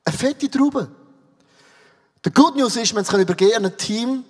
Eine 0.03 0.17
fette 0.17 0.49
Traube. 0.49 0.89
Der 2.23 2.31
Good 2.31 2.55
News 2.55 2.75
ist, 2.75 2.93
wir 2.95 3.03
können 3.03 3.23
übergehen 3.23 3.55
an 3.55 3.65
ein 3.65 3.77
Team, 3.77 4.23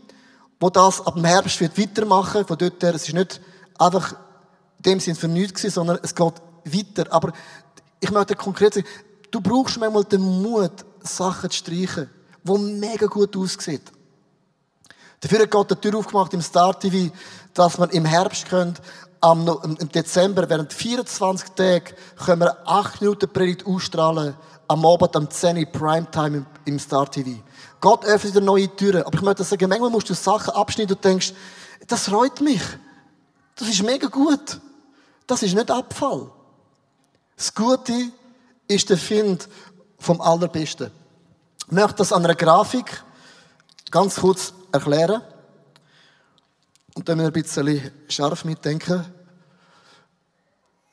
wo 0.60 0.70
das 0.70 1.06
ab 1.06 1.16
dem 1.16 1.26
Herbst 1.26 1.60
wird 1.60 1.78
weitermachen. 1.78 2.46
Von 2.46 2.58
dort 2.58 2.82
her, 2.84 2.96
es 2.96 3.08
ist 3.08 3.14
nicht 3.14 3.42
einfach 3.78 4.14
in 4.78 4.84
dem 4.84 5.00
Sinne 5.00 5.16
für 5.16 5.28
nichts 5.28 5.62
gewesen, 5.62 5.74
sondern 5.74 6.00
es 6.02 6.14
geht 6.14 6.34
weiter. 6.66 7.12
Aber 7.12 7.34
ich 8.00 8.12
möchte 8.12 8.36
konkret 8.36 8.74
sagen, 8.74 8.88
du 9.32 9.42
brauchst 9.42 9.78
manchmal 9.78 10.04
den 10.04 10.22
Mut, 10.22 10.86
Sachen 11.04 11.50
zu 11.50 11.58
streichen, 11.58 12.10
die 12.44 12.58
mega 12.58 13.08
gut 13.08 13.36
aussehen. 13.36 13.82
Dafür 15.20 15.40
hat 15.40 15.52
Gott 15.52 15.72
die 15.72 15.76
Tür 15.76 15.98
aufgemacht 15.98 16.34
im 16.34 16.42
Star 16.42 16.80
TV, 16.80 17.14
dass 17.54 17.78
man 17.78 17.90
im 17.92 18.06
Herbst 18.06 18.50
könnt, 18.50 18.80
am, 18.80 19.11
im 19.24 19.90
Dezember, 19.90 20.50
während 20.50 20.74
24 20.74 21.50
Tagen, 21.50 21.96
können 22.26 22.42
wir 22.42 22.68
8 22.68 23.02
Minuten 23.02 23.32
Predigt 23.32 23.66
ausstrahlen 23.66 24.36
am 24.68 24.86
Abend 24.86 25.16
am 25.16 25.30
10 25.30 25.58
Uhr 25.58 25.66
Primetime 25.66 26.38
im, 26.38 26.46
im 26.66 26.80
Star 26.80 27.10
TV. 27.10 27.42
Gott 27.82 28.06
öffnet 28.06 28.36
dir 28.36 28.42
neue 28.42 28.74
Türen. 28.76 29.04
Aber 29.04 29.16
ich 29.16 29.22
möchte 29.22 29.44
sagen, 29.44 29.68
manchmal 29.70 29.90
musst 29.90 30.10
du 30.10 30.14
Sachen 30.14 30.54
abschneiden 30.54 30.96
und 30.96 31.04
denkst, 31.04 31.34
das 31.88 32.06
freut 32.06 32.40
mich. 32.42 32.62
Das 33.56 33.68
ist 33.68 33.84
mega 33.84 34.08
gut. 34.08 34.60
Das 35.28 35.44
ist 35.44 35.56
nicht 35.56 35.70
Abfall. 35.70 36.32
Das 37.36 37.54
Gute 37.54 38.12
ist 38.68 38.90
der 38.90 38.98
Find 38.98 39.48
vom 40.00 40.22
Allerbesten. 40.22 40.92
Ich 41.68 41.72
möchte 41.72 41.96
das 41.96 42.14
an 42.14 42.24
einer 42.24 42.36
Grafik 42.36 43.04
ganz 43.90 44.16
kurz 44.16 44.54
erklären. 44.72 45.22
Und 47.02 47.10
dann 47.10 47.18
müssen 47.18 47.34
wir 47.34 47.40
ein 47.40 47.44
bisschen 47.44 47.92
scharf 48.10 48.46
mitdenken. 48.46 49.04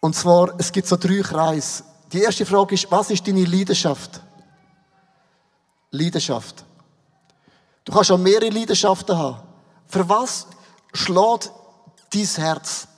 Und 0.00 0.16
zwar, 0.16 0.58
es 0.58 0.72
gibt 0.72 0.88
so 0.88 0.96
drei 0.96 1.20
Kreise. 1.20 1.84
Die 2.10 2.22
erste 2.22 2.46
Frage 2.46 2.76
ist, 2.76 2.90
was 2.90 3.10
ist 3.10 3.28
deine 3.28 3.44
Leidenschaft? 3.44 4.18
Leidenschaft. 5.90 6.64
Du 7.84 7.92
kannst 7.92 8.10
auch 8.10 8.16
mehrere 8.16 8.48
Leidenschaften 8.48 9.18
haben. 9.18 9.42
Für 9.86 10.08
was 10.08 10.46
schlägt 10.94 11.52
dein 12.10 12.24
Herz? 12.24 12.88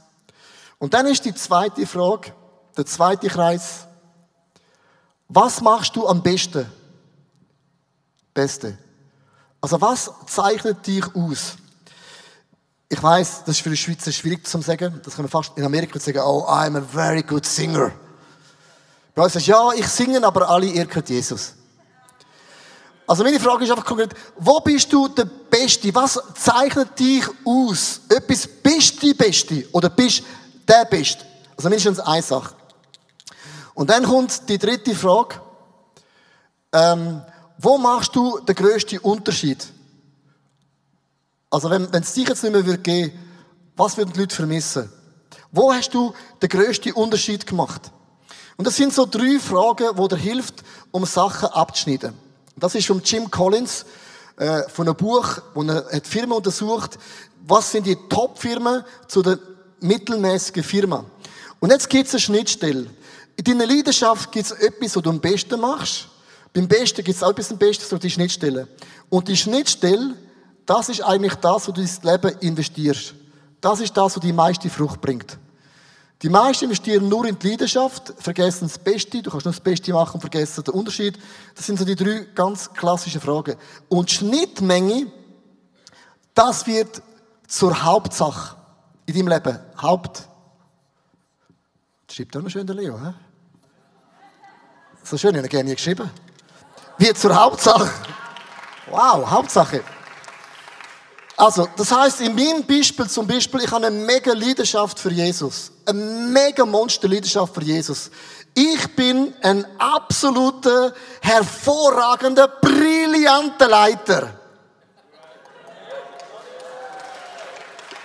Und 0.78 0.94
dann 0.94 1.06
ist 1.06 1.24
die 1.24 1.34
zweite 1.34 1.88
Frage, 1.88 2.32
der 2.76 2.86
zweite 2.86 3.26
Kreis. 3.26 3.88
Was 5.26 5.60
machst 5.60 5.96
du 5.96 6.06
am 6.06 6.22
besten? 6.22 6.64
Beste. 8.32 8.78
Also 9.60 9.80
was 9.80 10.12
zeichnet 10.26 10.86
dich 10.86 11.12
aus? 11.16 11.56
Ich 12.92 13.00
weiß, 13.00 13.44
das 13.44 13.56
ist 13.56 13.62
für 13.62 13.70
die 13.70 13.76
Schweizer 13.76 14.10
schwierig 14.10 14.44
zu 14.44 14.60
sagen. 14.62 15.00
Das 15.04 15.14
kann 15.14 15.24
man 15.24 15.30
fast 15.30 15.56
in 15.56 15.64
Amerika 15.64 16.00
sagen, 16.00 16.18
oh, 16.18 16.44
I'm 16.48 16.76
a 16.76 16.80
very 16.80 17.22
good 17.22 17.46
singer. 17.46 17.92
Bei 19.14 19.22
uns 19.22 19.32
sagst 19.32 19.46
ja, 19.46 19.70
ich 19.76 19.86
singe, 19.86 20.24
aber 20.26 20.50
alle 20.50 20.66
ihr 20.66 20.88
Jesus. 21.06 21.54
Also 23.06 23.22
meine 23.22 23.38
Frage 23.38 23.62
ist 23.62 23.70
einfach 23.70 23.84
konkret, 23.84 24.12
wo 24.36 24.58
bist 24.58 24.92
du 24.92 25.06
der 25.06 25.24
Beste? 25.24 25.94
Was 25.94 26.20
zeichnet 26.34 26.98
dich 26.98 27.24
aus? 27.44 28.00
Etwas 28.08 28.48
bist 28.48 29.00
du 29.00 29.14
Beste 29.14 29.68
oder 29.70 29.88
bist 29.88 30.24
der 30.66 30.84
Beste? 30.84 31.24
Also 31.56 31.68
mindestens 31.68 32.00
eine 32.00 32.22
Sache. 32.22 32.56
Und 33.74 33.88
dann 33.88 34.02
kommt 34.02 34.48
die 34.48 34.58
dritte 34.58 34.96
Frage. 34.96 35.40
Ähm, 36.72 37.22
wo 37.58 37.78
machst 37.78 38.16
du 38.16 38.40
den 38.40 38.54
grössten 38.56 38.98
Unterschied? 38.98 39.64
Also 41.50 41.68
wenn, 41.68 41.88
es 41.92 42.14
dich 42.14 42.28
jetzt 42.28 42.42
nicht 42.44 42.52
mehr 42.52 42.64
würde 42.64 43.12
was 43.76 43.96
würden 43.96 44.12
die 44.12 44.20
Leute 44.20 44.36
vermissen? 44.36 44.90
Wo 45.52 45.72
hast 45.72 45.92
du 45.94 46.14
den 46.40 46.48
grössten 46.48 46.92
Unterschied 46.92 47.46
gemacht? 47.46 47.90
Und 48.56 48.66
das 48.66 48.76
sind 48.76 48.94
so 48.94 49.06
drei 49.06 49.38
Fragen, 49.40 49.96
die 49.96 50.08
dir 50.08 50.16
hilft, 50.16 50.62
um 50.90 51.04
Sachen 51.06 51.48
abzuschneiden. 51.48 52.14
Das 52.56 52.74
ist 52.74 52.86
von 52.86 53.02
Jim 53.02 53.30
Collins, 53.30 53.86
äh, 54.36 54.68
von 54.68 54.86
einem 54.86 54.96
Buch, 54.96 55.38
wo 55.54 55.62
er 55.62 55.86
hat 55.90 56.06
Firmen 56.06 56.36
untersucht, 56.36 56.98
was 57.46 57.72
sind 57.72 57.86
die 57.86 57.96
Top-Firmen 58.08 58.84
zu 59.08 59.22
den 59.22 59.38
mittelmäßigen 59.80 60.62
Firmen. 60.62 61.06
Und 61.58 61.70
jetzt 61.70 61.88
gibt 61.88 62.06
es 62.06 62.14
eine 62.14 62.20
Schnittstelle. 62.20 62.86
In 63.36 63.44
deiner 63.44 63.66
Leidenschaft 63.66 64.30
gibt 64.30 64.46
es 64.46 64.52
etwas, 64.52 64.96
was 64.96 65.02
du 65.02 65.10
am 65.10 65.20
besten 65.20 65.58
machst. 65.58 66.08
Beim 66.52 66.68
Besten 66.68 67.02
gibt 67.02 67.16
es 67.16 67.22
auch 67.22 67.30
etwas 67.30 67.50
am 67.50 67.58
besten, 67.58 67.84
so 67.88 67.96
die 67.96 68.10
Schnittstelle. 68.10 68.68
Und 69.08 69.28
die 69.28 69.36
Schnittstelle, 69.36 70.14
das 70.70 70.88
ist 70.88 71.00
eigentlich 71.00 71.34
das, 71.34 71.66
wo 71.66 71.72
du 71.72 71.80
ins 71.80 72.00
Leben 72.04 72.30
investierst. 72.38 73.12
Das 73.60 73.80
ist 73.80 73.96
das, 73.96 74.14
was 74.14 74.22
die 74.22 74.32
meiste 74.32 74.70
Frucht 74.70 75.00
bringt. 75.00 75.36
Die 76.22 76.28
meisten 76.28 76.66
investieren 76.66 77.08
nur 77.08 77.24
in 77.24 77.36
die 77.36 77.50
Leidenschaft, 77.50 78.14
vergessen 78.18 78.68
das 78.68 78.78
Beste. 78.78 79.20
Du 79.20 79.32
kannst 79.32 79.46
nur 79.46 79.52
das 79.52 79.60
Beste 79.60 79.92
machen 79.92 80.14
und 80.14 80.20
vergessen 80.20 80.62
den 80.62 80.74
Unterschied. 80.74 81.18
Das 81.56 81.66
sind 81.66 81.76
so 81.76 81.84
die 81.84 81.96
drei 81.96 82.24
ganz 82.36 82.72
klassischen 82.72 83.20
Fragen. 83.20 83.56
Und 83.88 84.12
Schnittmenge, 84.12 85.10
das 86.34 86.64
wird 86.68 87.02
zur 87.48 87.82
Hauptsache 87.82 88.56
in 89.06 89.14
deinem 89.14 89.26
Leben. 89.26 89.58
Haupt. 89.82 90.28
Das 92.06 92.14
schreibt 92.14 92.36
auch 92.36 92.42
noch 92.42 92.50
schön 92.50 92.64
der 92.68 92.76
Leo, 92.76 92.96
hä? 92.96 93.12
So 95.02 95.18
schön, 95.18 95.34
ich 95.34 95.38
habe 95.38 95.48
gerne 95.48 95.74
geschrieben. 95.74 96.08
Wird 96.96 97.18
zur 97.18 97.34
Hauptsache. 97.34 97.90
Wow, 98.88 99.28
Hauptsache. 99.28 99.82
Also, 101.40 101.66
das 101.74 101.90
heißt, 101.90 102.20
in 102.20 102.34
meinem 102.34 102.66
Beispiel 102.66 103.08
zum 103.08 103.26
Beispiel, 103.26 103.62
ich 103.62 103.70
habe 103.70 103.86
eine 103.86 103.96
mega 103.96 104.34
Leidenschaft 104.34 105.00
für 105.00 105.10
Jesus. 105.10 105.72
Eine 105.86 105.98
mega 105.98 106.66
Monster 106.66 107.08
Leidenschaft 107.08 107.54
für 107.54 107.62
Jesus. 107.62 108.10
Ich 108.52 108.94
bin 108.94 109.32
ein 109.40 109.64
absoluter, 109.78 110.92
hervorragender, 111.22 112.46
brillanter 112.46 113.68
Leiter. 113.68 114.34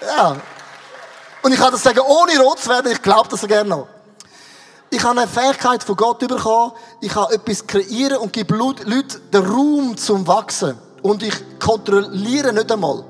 Ja. 0.02 0.38
Und 1.42 1.52
ich 1.52 1.60
kann 1.60 1.74
das 1.74 1.84
sagen, 1.84 2.00
ohne 2.00 2.40
rot 2.40 2.60
zu 2.60 2.70
werden, 2.70 2.90
ich 2.90 3.02
glaube 3.02 3.28
das 3.28 3.46
gerne 3.46 3.70
noch. 3.70 3.88
Ich 4.90 5.04
habe 5.04 5.20
eine 5.20 5.30
Fähigkeit 5.30 5.84
von 5.84 5.98
Gott 5.98 6.20
bekommen. 6.20 6.72
Ich 7.02 7.12
kann 7.12 7.30
etwas 7.34 7.68
kreieren 7.68 8.20
und 8.20 8.32
gebe 8.32 8.56
Leuten 8.56 9.30
den 9.30 9.46
Raum 9.46 9.98
zum 9.98 10.26
Wachsen. 10.26 10.78
Und 11.02 11.22
ich 11.22 11.34
kontrolliere 11.60 12.54
nicht 12.54 12.72
einmal. 12.72 13.04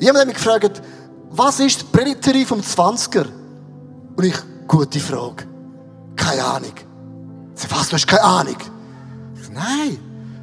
Jemand 0.00 0.20
hat 0.20 0.26
mich 0.26 0.36
gefragt, 0.36 0.82
was 1.30 1.60
ist 1.60 1.80
die 1.80 1.84
Präditorie 1.86 2.44
vom 2.44 2.60
20er? 2.60 3.26
Und 4.16 4.24
ich, 4.24 4.36
gute 4.68 5.00
Frage. 5.00 5.46
Keine 6.16 6.44
Ahnung. 6.44 6.74
Sie 7.54 7.70
was, 7.70 7.88
du 7.88 7.94
hast 7.94 8.06
keine 8.06 8.22
Ahnung? 8.22 8.56
Ich, 9.40 9.50
Nein. 9.50 9.98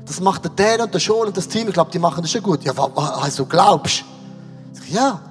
Das 0.06 0.20
macht 0.20 0.44
der 0.44 0.52
Dan 0.52 0.86
und 0.86 0.94
der 0.94 1.00
Schul 1.00 1.28
und 1.28 1.38
das 1.38 1.48
Team. 1.48 1.68
Ich 1.70 1.74
glaube, 1.74 1.90
die 1.90 2.00
machen 2.00 2.22
das 2.22 2.32
schon 2.32 2.44
gut. 2.44 2.64
Ja, 2.64 2.76
was, 2.76 2.90
was 2.96 3.36
du 3.36 3.46
glaubst? 3.46 4.04
Ich, 4.86 4.94
ja. 4.94 5.22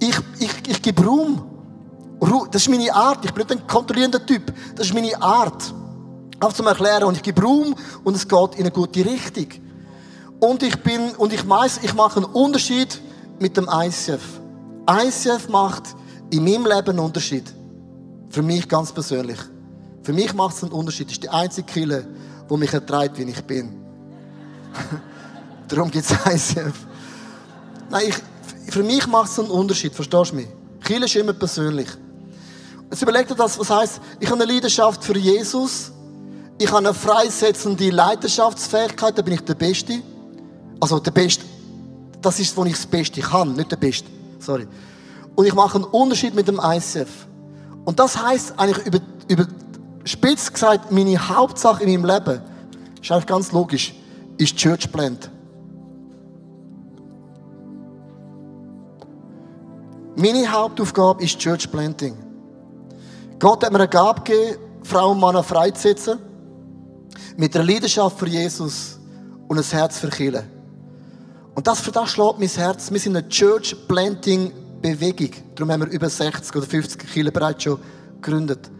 Ich, 0.00 0.18
ich, 0.40 0.68
ich 0.68 0.82
gebe 0.82 1.04
Raum. 1.04 1.46
Das 2.50 2.62
ist 2.62 2.68
meine 2.68 2.92
Art. 2.92 3.24
Ich 3.24 3.32
bin 3.32 3.46
nicht 3.46 3.60
ein 3.60 3.66
kontrollierender 3.68 4.24
Typ. 4.26 4.52
Das 4.74 4.86
ist 4.86 4.94
meine 4.94 5.20
Art. 5.22 5.72
Auch 6.40 6.52
zum 6.52 6.66
Erklären. 6.66 7.04
Und 7.04 7.16
ich 7.16 7.22
gebe 7.22 7.40
Raum 7.40 7.74
und 8.02 8.16
es 8.16 8.26
geht 8.26 8.54
in 8.54 8.60
eine 8.60 8.70
gute 8.72 9.04
Richtung. 9.04 9.46
Und 10.40 10.62
ich 10.62 10.76
bin, 10.82 11.10
und 11.16 11.32
ich 11.32 11.48
weiß, 11.48 11.80
ich 11.82 11.94
mache 11.94 12.16
einen 12.16 12.32
Unterschied 12.32 13.00
mit 13.40 13.56
dem 13.56 13.68
ICF. 13.72 14.22
ICF 14.88 15.48
macht 15.48 15.94
in 16.30 16.44
meinem 16.44 16.66
Leben 16.66 16.90
einen 16.90 16.98
Unterschied. 17.00 17.52
Für 18.28 18.42
mich 18.42 18.68
ganz 18.68 18.92
persönlich. 18.92 19.38
Für 20.02 20.12
mich 20.12 20.32
macht 20.34 20.56
es 20.56 20.62
einen 20.62 20.72
Unterschied. 20.72 21.08
Das 21.08 21.14
ist 21.14 21.22
die 21.22 21.28
einzige 21.28 21.66
Kille, 21.66 22.06
die 22.48 22.56
mich 22.56 22.72
erträgt, 22.72 23.18
wie 23.18 23.22
ich 23.22 23.42
bin. 23.44 23.80
Darum 25.68 25.90
gibt 25.90 26.04
es 26.04 26.12
ICF. 26.12 26.74
Nein, 27.90 28.02
ich, 28.08 28.72
für 28.72 28.82
mich 28.82 29.06
macht 29.06 29.30
es 29.30 29.38
einen 29.38 29.50
Unterschied, 29.50 29.94
verstehst 29.94 30.32
du 30.32 30.36
mich? 30.36 30.48
Kirche 30.84 31.04
ist 31.04 31.16
immer 31.16 31.32
persönlich. 31.32 31.88
Jetzt 32.90 33.02
überleg 33.02 33.26
dir 33.26 33.34
das, 33.34 33.58
was 33.58 33.70
heisst, 33.70 34.00
ich 34.18 34.30
habe 34.30 34.42
eine 34.42 34.52
Leidenschaft 34.52 35.04
für 35.04 35.16
Jesus, 35.16 35.92
ich 36.58 36.68
habe 36.68 36.78
eine 36.78 36.94
freisetzende 36.94 37.90
Leidenschaftsfähigkeit, 37.90 39.16
da 39.16 39.22
bin 39.22 39.34
ich 39.34 39.40
der 39.42 39.54
Beste. 39.54 40.02
Also 40.80 40.98
der 40.98 41.10
Beste, 41.10 41.44
das 42.22 42.38
ist, 42.38 42.56
wo 42.56 42.64
ich 42.64 42.72
das 42.72 42.86
Beste 42.86 43.20
kann, 43.20 43.54
nicht 43.54 43.70
der 43.70 43.76
Beste. 43.76 44.08
Sorry. 44.38 44.66
Und 45.34 45.46
ich 45.46 45.54
mache 45.54 45.76
einen 45.76 45.84
Unterschied 45.84 46.34
mit 46.34 46.48
dem 46.48 46.60
ICF. 46.62 47.08
Und 47.84 47.98
das 47.98 48.22
heisst 48.22 48.58
eigentlich 48.58 48.86
über, 48.86 48.98
über 49.28 49.46
spitz 50.04 50.52
gesagt, 50.52 50.92
meine 50.92 51.16
Hauptsache 51.28 51.84
in 51.84 52.00
meinem 52.00 52.10
Leben, 52.10 52.42
ist 53.00 53.10
eigentlich 53.10 53.26
ganz 53.26 53.52
logisch, 53.52 53.94
ist 54.36 54.56
Church 54.56 54.90
Plant. 54.90 55.30
Meine 60.16 60.50
Hauptaufgabe 60.50 61.22
ist 61.24 61.38
Church 61.38 61.70
Planting. 61.70 62.14
Gott 63.38 63.64
hat 63.64 63.72
mir 63.72 63.78
eine 63.78 63.88
Gabe 63.88 64.20
gegeben, 64.20 64.58
Frauen 64.82 65.16
und 65.16 65.20
Männer 65.20 65.42
freizusetzen, 65.42 66.18
mit 67.36 67.54
einer 67.56 67.64
Leidenschaft 67.64 68.18
für 68.18 68.26
Jesus 68.26 68.98
und 69.48 69.56
ein 69.56 69.64
Herz 69.64 69.98
für 69.98 70.08
Kirche. 70.08 70.44
Und 71.54 71.66
das, 71.66 71.80
für 71.80 71.90
das 71.90 72.10
schlägt 72.10 72.38
mein 72.38 72.48
Herz. 72.48 72.90
Wir 72.90 73.00
sind 73.00 73.16
eine 73.16 73.28
Church 73.28 73.76
Planting 73.88 74.52
Bewegung. 74.80 75.30
Darum 75.54 75.72
haben 75.72 75.80
wir 75.82 75.88
über 75.88 76.08
60 76.08 76.56
oder 76.56 76.66
50 76.66 77.06
Kirchen 77.06 77.32
bereits 77.32 77.64
schon 77.64 77.78
gegründet. 78.20 78.70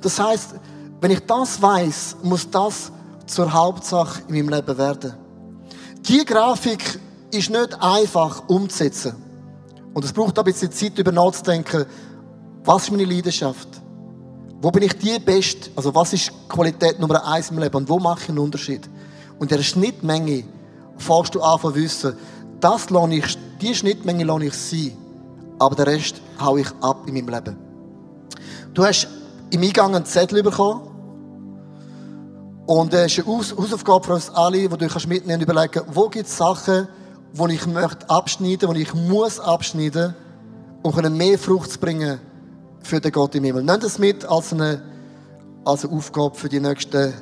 Das 0.00 0.18
heißt, 0.18 0.54
wenn 1.00 1.10
ich 1.10 1.20
das 1.20 1.60
weiß, 1.60 2.16
muss 2.22 2.48
das 2.50 2.90
zur 3.26 3.52
Hauptsache 3.52 4.22
in 4.28 4.34
meinem 4.34 4.48
Leben 4.48 4.78
werden. 4.78 5.14
Die 6.08 6.24
Grafik 6.24 6.98
ist 7.30 7.50
nicht 7.50 7.80
einfach 7.80 8.48
umzusetzen. 8.48 9.14
Und 9.92 10.04
es 10.04 10.12
braucht 10.12 10.38
ein 10.38 10.44
bisschen 10.44 10.72
Zeit, 10.72 10.92
darüber 10.94 11.12
nachzudenken, 11.12 11.86
was 12.64 12.84
ist 12.84 12.90
meine 12.90 13.04
Leidenschaft? 13.04 13.68
Wo 14.60 14.70
bin 14.70 14.82
ich 14.82 14.96
die 14.98 15.18
Beste? 15.18 15.70
Also 15.76 15.94
was 15.94 16.12
ist 16.12 16.32
Qualität 16.48 16.98
Nummer 16.98 17.24
eins 17.26 17.50
im 17.50 17.58
Leben? 17.58 17.76
Und 17.76 17.88
wo 17.88 17.98
mache 17.98 18.22
ich 18.22 18.28
einen 18.30 18.38
Unterschied? 18.38 18.88
Und 19.38 19.50
der 19.50 19.62
Schnittmenge 19.62 20.44
fängst 20.98 21.34
du 21.34 21.42
an 21.42 21.60
zu 21.60 21.74
wissen, 21.74 22.14
das 22.60 22.90
lasse 22.90 23.14
ich, 23.14 23.38
die 23.60 23.74
Schnittmenge 23.74 24.24
lasse 24.24 24.44
ich 24.46 24.54
sein. 24.54 24.92
Aber 25.58 25.74
den 25.76 25.84
Rest 25.84 26.20
hau 26.40 26.56
ich 26.56 26.68
ab 26.80 27.04
in 27.06 27.14
meinem 27.14 27.28
Leben. 27.28 27.56
Du 28.72 28.84
hast 28.84 29.06
im 29.50 29.62
Eingang 29.62 29.94
einen 29.94 30.04
Zettel 30.04 30.42
bekommen. 30.42 30.90
Und 32.66 32.94
es 32.94 33.18
ist 33.18 33.26
eine 33.26 33.36
Haus- 33.36 33.56
Hausaufgabe 33.56 34.04
für 34.04 34.14
uns 34.14 34.30
alle, 34.30 34.70
wo 34.70 34.76
du 34.76 34.88
kannst 34.88 35.06
mitnehmen 35.06 35.42
und 35.42 35.48
überlegen, 35.48 35.82
wo 35.92 36.08
gibt 36.08 36.26
es 36.26 36.36
Sachen, 36.36 36.88
die 37.32 37.54
ich 37.54 37.66
möchte 37.66 38.08
abschneiden, 38.08 38.72
die 38.74 38.82
ich 38.82 38.94
muss 38.94 39.38
abschneiden, 39.38 40.14
um 40.82 41.16
mehr 41.16 41.38
Frucht 41.38 41.72
zu 41.72 41.78
bringen 41.78 42.18
für 42.80 43.00
den 43.00 43.12
Gott 43.12 43.34
im 43.34 43.44
Himmel. 43.44 43.62
Nimm 43.62 43.80
das 43.80 43.98
mit 43.98 44.24
als 44.24 44.52
eine, 44.52 44.82
als 45.64 45.84
eine 45.84 45.94
Aufgabe 45.94 46.34
für 46.34 46.48
die 46.48 46.60
nächsten 46.60 47.12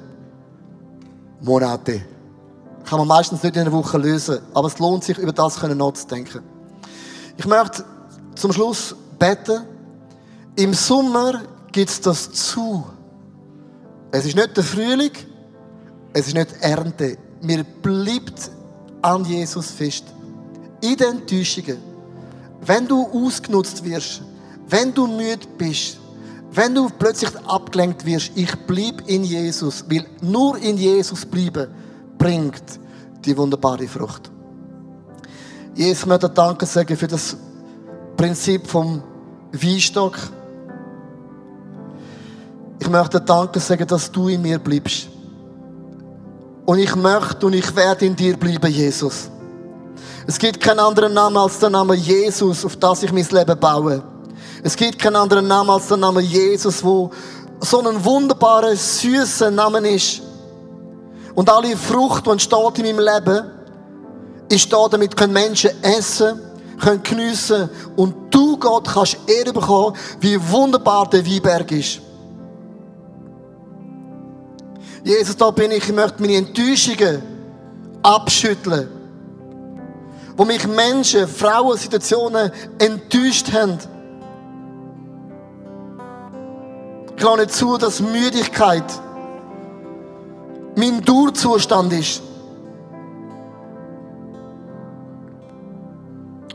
Monate. 1.40 2.02
Kann 2.84 2.98
man 2.98 3.08
meistens 3.08 3.42
nicht 3.42 3.56
in 3.56 3.62
einer 3.62 3.72
Woche 3.72 3.98
lösen, 3.98 4.40
aber 4.54 4.68
es 4.68 4.78
lohnt 4.78 5.04
sich, 5.04 5.18
über 5.18 5.32
das 5.32 5.62
nachzudenken. 5.62 6.42
Ich 7.36 7.46
möchte 7.46 7.84
zum 8.34 8.52
Schluss 8.52 8.94
beten. 9.18 9.62
Im 10.56 10.74
Sommer 10.74 11.42
gibt 11.70 11.90
es 11.90 12.00
das 12.00 12.30
zu. 12.30 12.84
Es 14.10 14.26
ist 14.26 14.36
nicht 14.36 14.56
der 14.56 14.64
Frühling, 14.64 15.12
es 16.12 16.26
ist 16.26 16.34
nicht 16.34 16.52
Ernte. 16.60 17.16
Mir 17.40 17.64
bleibt 17.64 18.50
an 19.00 19.24
Jesus 19.24 19.70
fest. 19.70 20.04
In 20.82 20.96
den 20.96 21.18
Enttäuschungen. 21.18 21.78
Wenn 22.64 22.86
du 22.86 23.06
ausgenutzt 23.06 23.82
wirst, 23.84 24.22
wenn 24.68 24.92
du 24.92 25.06
müde 25.06 25.46
bist, 25.56 25.98
wenn 26.52 26.74
du 26.74 26.88
plötzlich 26.90 27.30
abgelenkt 27.46 28.04
wirst, 28.04 28.32
ich 28.34 28.54
bleib 28.66 29.02
in 29.06 29.24
Jesus, 29.24 29.84
weil 29.88 30.04
nur 30.20 30.58
in 30.58 30.76
Jesus 30.76 31.24
bleiben 31.24 31.68
bringt 32.22 32.62
die 33.24 33.36
wunderbare 33.36 33.88
Frucht. 33.88 34.30
Jesus 35.74 36.06
möchte 36.06 36.28
Danke 36.28 36.66
sagen 36.66 36.96
für 36.96 37.08
das 37.08 37.36
Prinzip 38.16 38.64
vom 38.64 39.02
Weinstock. 39.50 40.16
Ich 42.78 42.88
möchte 42.88 43.20
Danke 43.20 43.58
sagen, 43.58 43.84
dass 43.88 44.12
du 44.12 44.28
in 44.28 44.40
mir 44.40 44.60
bleibst. 44.60 45.08
Und 46.64 46.78
ich 46.78 46.94
möchte 46.94 47.44
und 47.46 47.54
ich 47.54 47.74
werde 47.74 48.06
in 48.06 48.14
dir 48.14 48.36
bleiben, 48.36 48.70
Jesus. 48.70 49.28
Es 50.24 50.38
gibt 50.38 50.60
keinen 50.60 50.78
anderen 50.78 51.14
Namen 51.14 51.38
als 51.38 51.58
der 51.58 51.70
Name 51.70 51.96
Jesus, 51.96 52.64
auf 52.64 52.76
das 52.76 53.02
ich 53.02 53.12
mein 53.12 53.26
Leben 53.32 53.58
baue. 53.58 54.00
Es 54.62 54.76
gibt 54.76 54.96
keinen 55.00 55.16
anderen 55.16 55.48
Namen 55.48 55.70
als 55.70 55.88
der 55.88 55.96
Name 55.96 56.20
Jesus, 56.20 56.84
wo 56.84 57.10
so 57.58 57.80
ein 57.80 58.04
wunderbarer, 58.04 58.76
süßer 58.76 59.50
Name 59.50 59.90
ist. 59.90 60.22
Und 61.34 61.48
alle 61.48 61.76
Frucht, 61.76 62.26
die 62.26 62.30
entsteht 62.30 62.78
in 62.78 62.96
meinem 62.96 62.98
Leben, 62.98 63.50
ist 64.48 64.72
da, 64.72 64.86
damit 64.88 65.16
können 65.16 65.32
Menschen 65.32 65.70
essen, 65.82 66.40
können 66.78 67.02
geniessen 67.02 67.70
und 67.96 68.14
du, 68.34 68.58
Gott, 68.58 68.88
kannst 68.88 69.16
Ehre 69.26 69.52
bekommen, 69.52 69.96
wie 70.20 70.38
wunderbar 70.50 71.08
der 71.08 71.24
Weinberg 71.24 71.72
ist. 71.72 72.00
Jesus, 75.04 75.36
da 75.36 75.50
bin 75.50 75.70
ich, 75.70 75.88
ich 75.88 75.94
möchte 75.94 76.20
meine 76.20 76.36
Enttäuschungen 76.36 77.22
abschütteln. 78.02 78.88
Wo 80.36 80.44
mich 80.44 80.66
Menschen, 80.66 81.26
Frauen, 81.26 81.76
Situationen 81.76 82.50
enttäuscht 82.78 83.52
haben. 83.52 83.78
Ich 87.16 87.22
lasse 87.22 87.36
nicht 87.38 87.52
zu, 87.52 87.78
dass 87.78 88.00
Müdigkeit 88.00 88.84
mein 90.76 91.02
Durzustand 91.02 91.92
ist. 91.92 92.22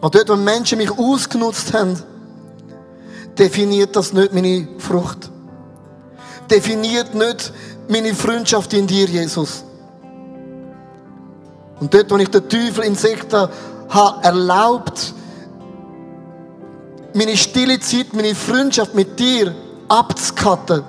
Und 0.02 0.14
dort, 0.14 0.30
wo 0.30 0.36
Menschen 0.36 0.78
mich 0.78 0.92
ausgenutzt 0.92 1.74
haben, 1.74 2.02
definiert 3.38 3.96
das 3.96 4.14
nicht 4.14 4.34
meine 4.34 4.68
Frucht. 4.78 5.30
Definiert 6.50 7.14
nicht 7.14 7.52
meine 7.88 8.14
Freundschaft 8.14 8.74
in 8.74 8.88
dir, 8.88 9.08
Jesus. 9.08 9.64
Und 11.80 11.94
dort, 11.94 12.10
wo 12.12 12.18
ich 12.18 12.30
den 12.30 12.48
Teufel 12.48 12.84
Insekten 12.84 13.48
habe 13.90 14.24
erlaubt, 14.24 15.14
meine 17.14 17.36
stille 17.38 17.80
Zeit, 17.80 18.14
meine 18.14 18.36
Freundschaft 18.36 18.94
mit 18.94 19.20
dir 19.20 19.54
abzukatten, 19.88 20.84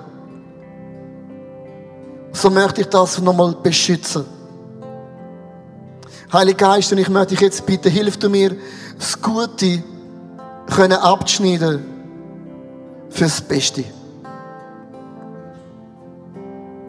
so 2.33 2.51
möchte 2.51 2.83
ich 2.83 2.89
das 2.89 3.21
nochmal 3.21 3.55
beschützen. 3.63 4.25
Heiliger 6.33 6.75
Geist, 6.75 6.93
und 6.93 6.99
ich 6.99 7.09
möchte 7.09 7.35
dich 7.35 7.41
jetzt 7.41 7.65
bitten, 7.65 7.91
hilf 7.91 8.19
du 8.19 8.29
mir, 8.29 8.55
das 8.99 9.21
Gute 9.21 9.83
können 10.67 10.99
abschneiden 10.99 11.85
fürs 13.11 13.41
Beste. 13.41 13.85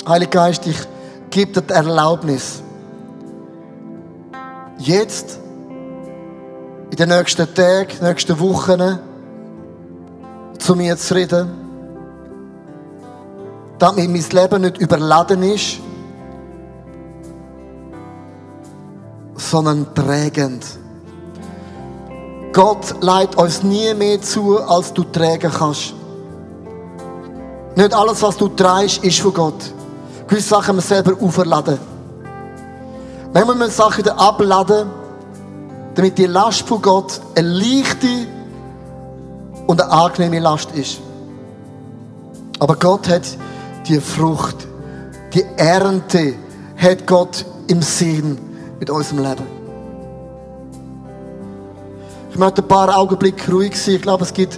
Heiliger 0.08 0.32
Geist, 0.32 0.68
ich 0.68 0.78
gebe 1.30 1.54
dir 1.54 1.62
die 1.62 1.74
Erlaubnis, 1.74 2.62
jetzt, 4.80 5.40
in 6.90 6.98
den 6.98 7.10
nächsten 7.10 7.54
Tagen, 7.54 7.94
nächsten 8.02 8.40
Wochen, 8.40 9.00
zu 10.58 10.76
mir 10.76 10.98
zu 10.98 11.14
reden, 11.14 11.69
damit 13.80 14.10
mein 14.10 14.26
Leben 14.30 14.62
nicht 14.62 14.78
überladen 14.78 15.42
ist, 15.44 15.80
sondern 19.36 19.94
trägend. 19.96 20.66
Gott 22.52 22.96
leitet 23.02 23.38
uns 23.38 23.64
nie 23.64 23.94
mehr 23.94 24.22
zu, 24.22 24.60
als 24.60 24.94
du 24.94 25.04
tragen 25.04 25.52
kannst. 25.52 25.94
Nicht 27.76 27.94
alles, 27.94 28.22
was 28.22 28.36
du 28.36 28.50
trägst, 28.50 29.04
ist 29.04 29.20
von 29.20 29.34
Gott. 29.34 29.74
Gewisse 30.28 30.50
Sachen 30.50 30.76
wir 30.76 30.82
selber 30.82 31.14
auferladen. 31.22 31.80
Manchmal 33.34 33.56
müssen 33.56 33.70
wir 33.70 33.84
Sachen 33.86 34.00
wieder 34.00 34.20
abladen, 34.20 34.90
damit 35.96 36.18
die 36.18 36.26
Last 36.26 36.68
von 36.68 36.82
Gott 36.82 37.22
eine 37.36 37.48
leichte 37.48 38.28
und 39.68 39.82
eine 39.82 39.92
angenehme 39.92 40.40
Last 40.40 40.72
ist. 40.72 41.00
Aber 42.60 42.76
Gott 42.76 43.08
hat 43.08 43.38
die 43.90 44.00
Frucht, 44.00 44.68
die 45.34 45.44
Ernte, 45.58 46.36
hat 46.78 47.06
Gott 47.06 47.46
im 47.68 47.82
Sinn 47.82 48.38
mit 48.80 48.90
unserem 48.90 49.24
Leben. 49.24 49.44
Ich 52.32 52.38
möchte 52.38 52.62
ein 52.62 52.68
paar 52.68 52.96
Augenblicke 52.96 53.52
ruhig 53.52 53.76
sein. 53.76 53.96
Ich 53.96 54.02
glaube, 54.02 54.24
es 54.24 54.34
gibt 54.34 54.58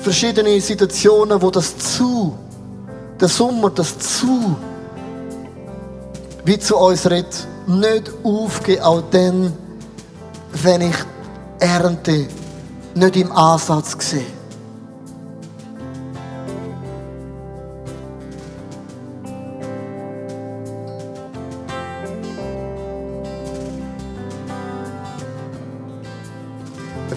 verschiedene 0.00 0.60
Situationen, 0.60 1.40
wo 1.40 1.50
das 1.50 1.76
zu, 1.78 2.34
der 3.20 3.28
Sommer, 3.28 3.70
das 3.70 3.96
zu, 3.98 4.56
wie 6.44 6.58
zu 6.58 6.76
uns 6.76 7.08
redet, 7.08 7.46
nicht 7.68 8.10
aufgeben, 8.24 8.82
auch 8.82 9.02
dann, 9.12 9.52
wenn 10.64 10.80
ich 10.80 10.96
Ernte 11.60 12.26
nicht 12.94 13.16
im 13.16 13.30
Ansatz 13.30 13.96
sehe. 14.00 14.41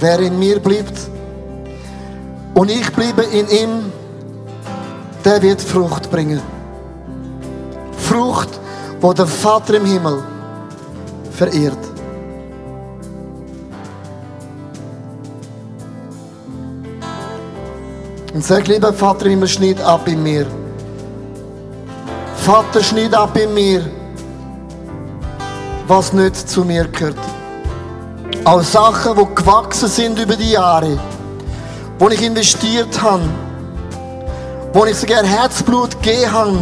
Wer 0.07 0.19
in 0.19 0.37
mir 0.37 0.59
bleibt 0.59 1.09
und 2.53 2.69
ich 2.69 2.93
bleibe 2.93 3.23
in 3.23 3.47
ihm, 3.47 3.91
der 5.25 5.41
wird 5.41 5.59
Frucht 5.59 6.11
bringen. 6.11 6.39
Frucht, 7.97 8.49
wo 9.01 9.13
der 9.13 9.25
Vater 9.25 9.73
im 9.73 9.85
Himmel 9.85 10.21
verehrt. 11.31 11.83
Und 18.31 18.43
sag, 18.43 18.67
lieber 18.67 18.93
Vater 18.93 19.25
im 19.25 19.31
Himmel, 19.31 19.47
schneid 19.47 19.81
ab 19.81 20.07
in 20.07 20.21
mir. 20.21 20.45
Vater, 22.35 22.83
schneid 22.83 23.15
ab 23.15 23.35
in 23.37 23.51
mir, 23.55 23.81
was 25.87 26.13
nicht 26.13 26.35
zu 26.35 26.63
mir 26.63 26.87
gehört. 26.89 27.34
Auch 28.45 28.61
Sachen, 28.61 29.15
die 29.17 29.35
gewachsen 29.35 29.89
sind 29.89 30.19
über 30.19 30.35
die 30.35 30.51
Jahre, 30.51 30.99
wo 31.97 32.07
ich 32.09 32.21
investiert 32.21 33.01
habe, 33.01 33.23
wo 34.71 34.85
ich 34.85 34.95
sogar 34.95 35.23
Herzblut 35.23 35.99
gegeben 36.03 36.31
habe, 36.31 36.59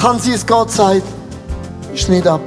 kann 0.00 0.20
sie 0.20 0.34
es 0.34 0.46
Gott 0.46 0.70
sagt, 0.70 1.02
schneid 1.96 2.28
ab. 2.28 2.42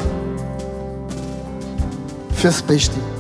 Fürs 2.34 2.62
Beste. 2.62 3.13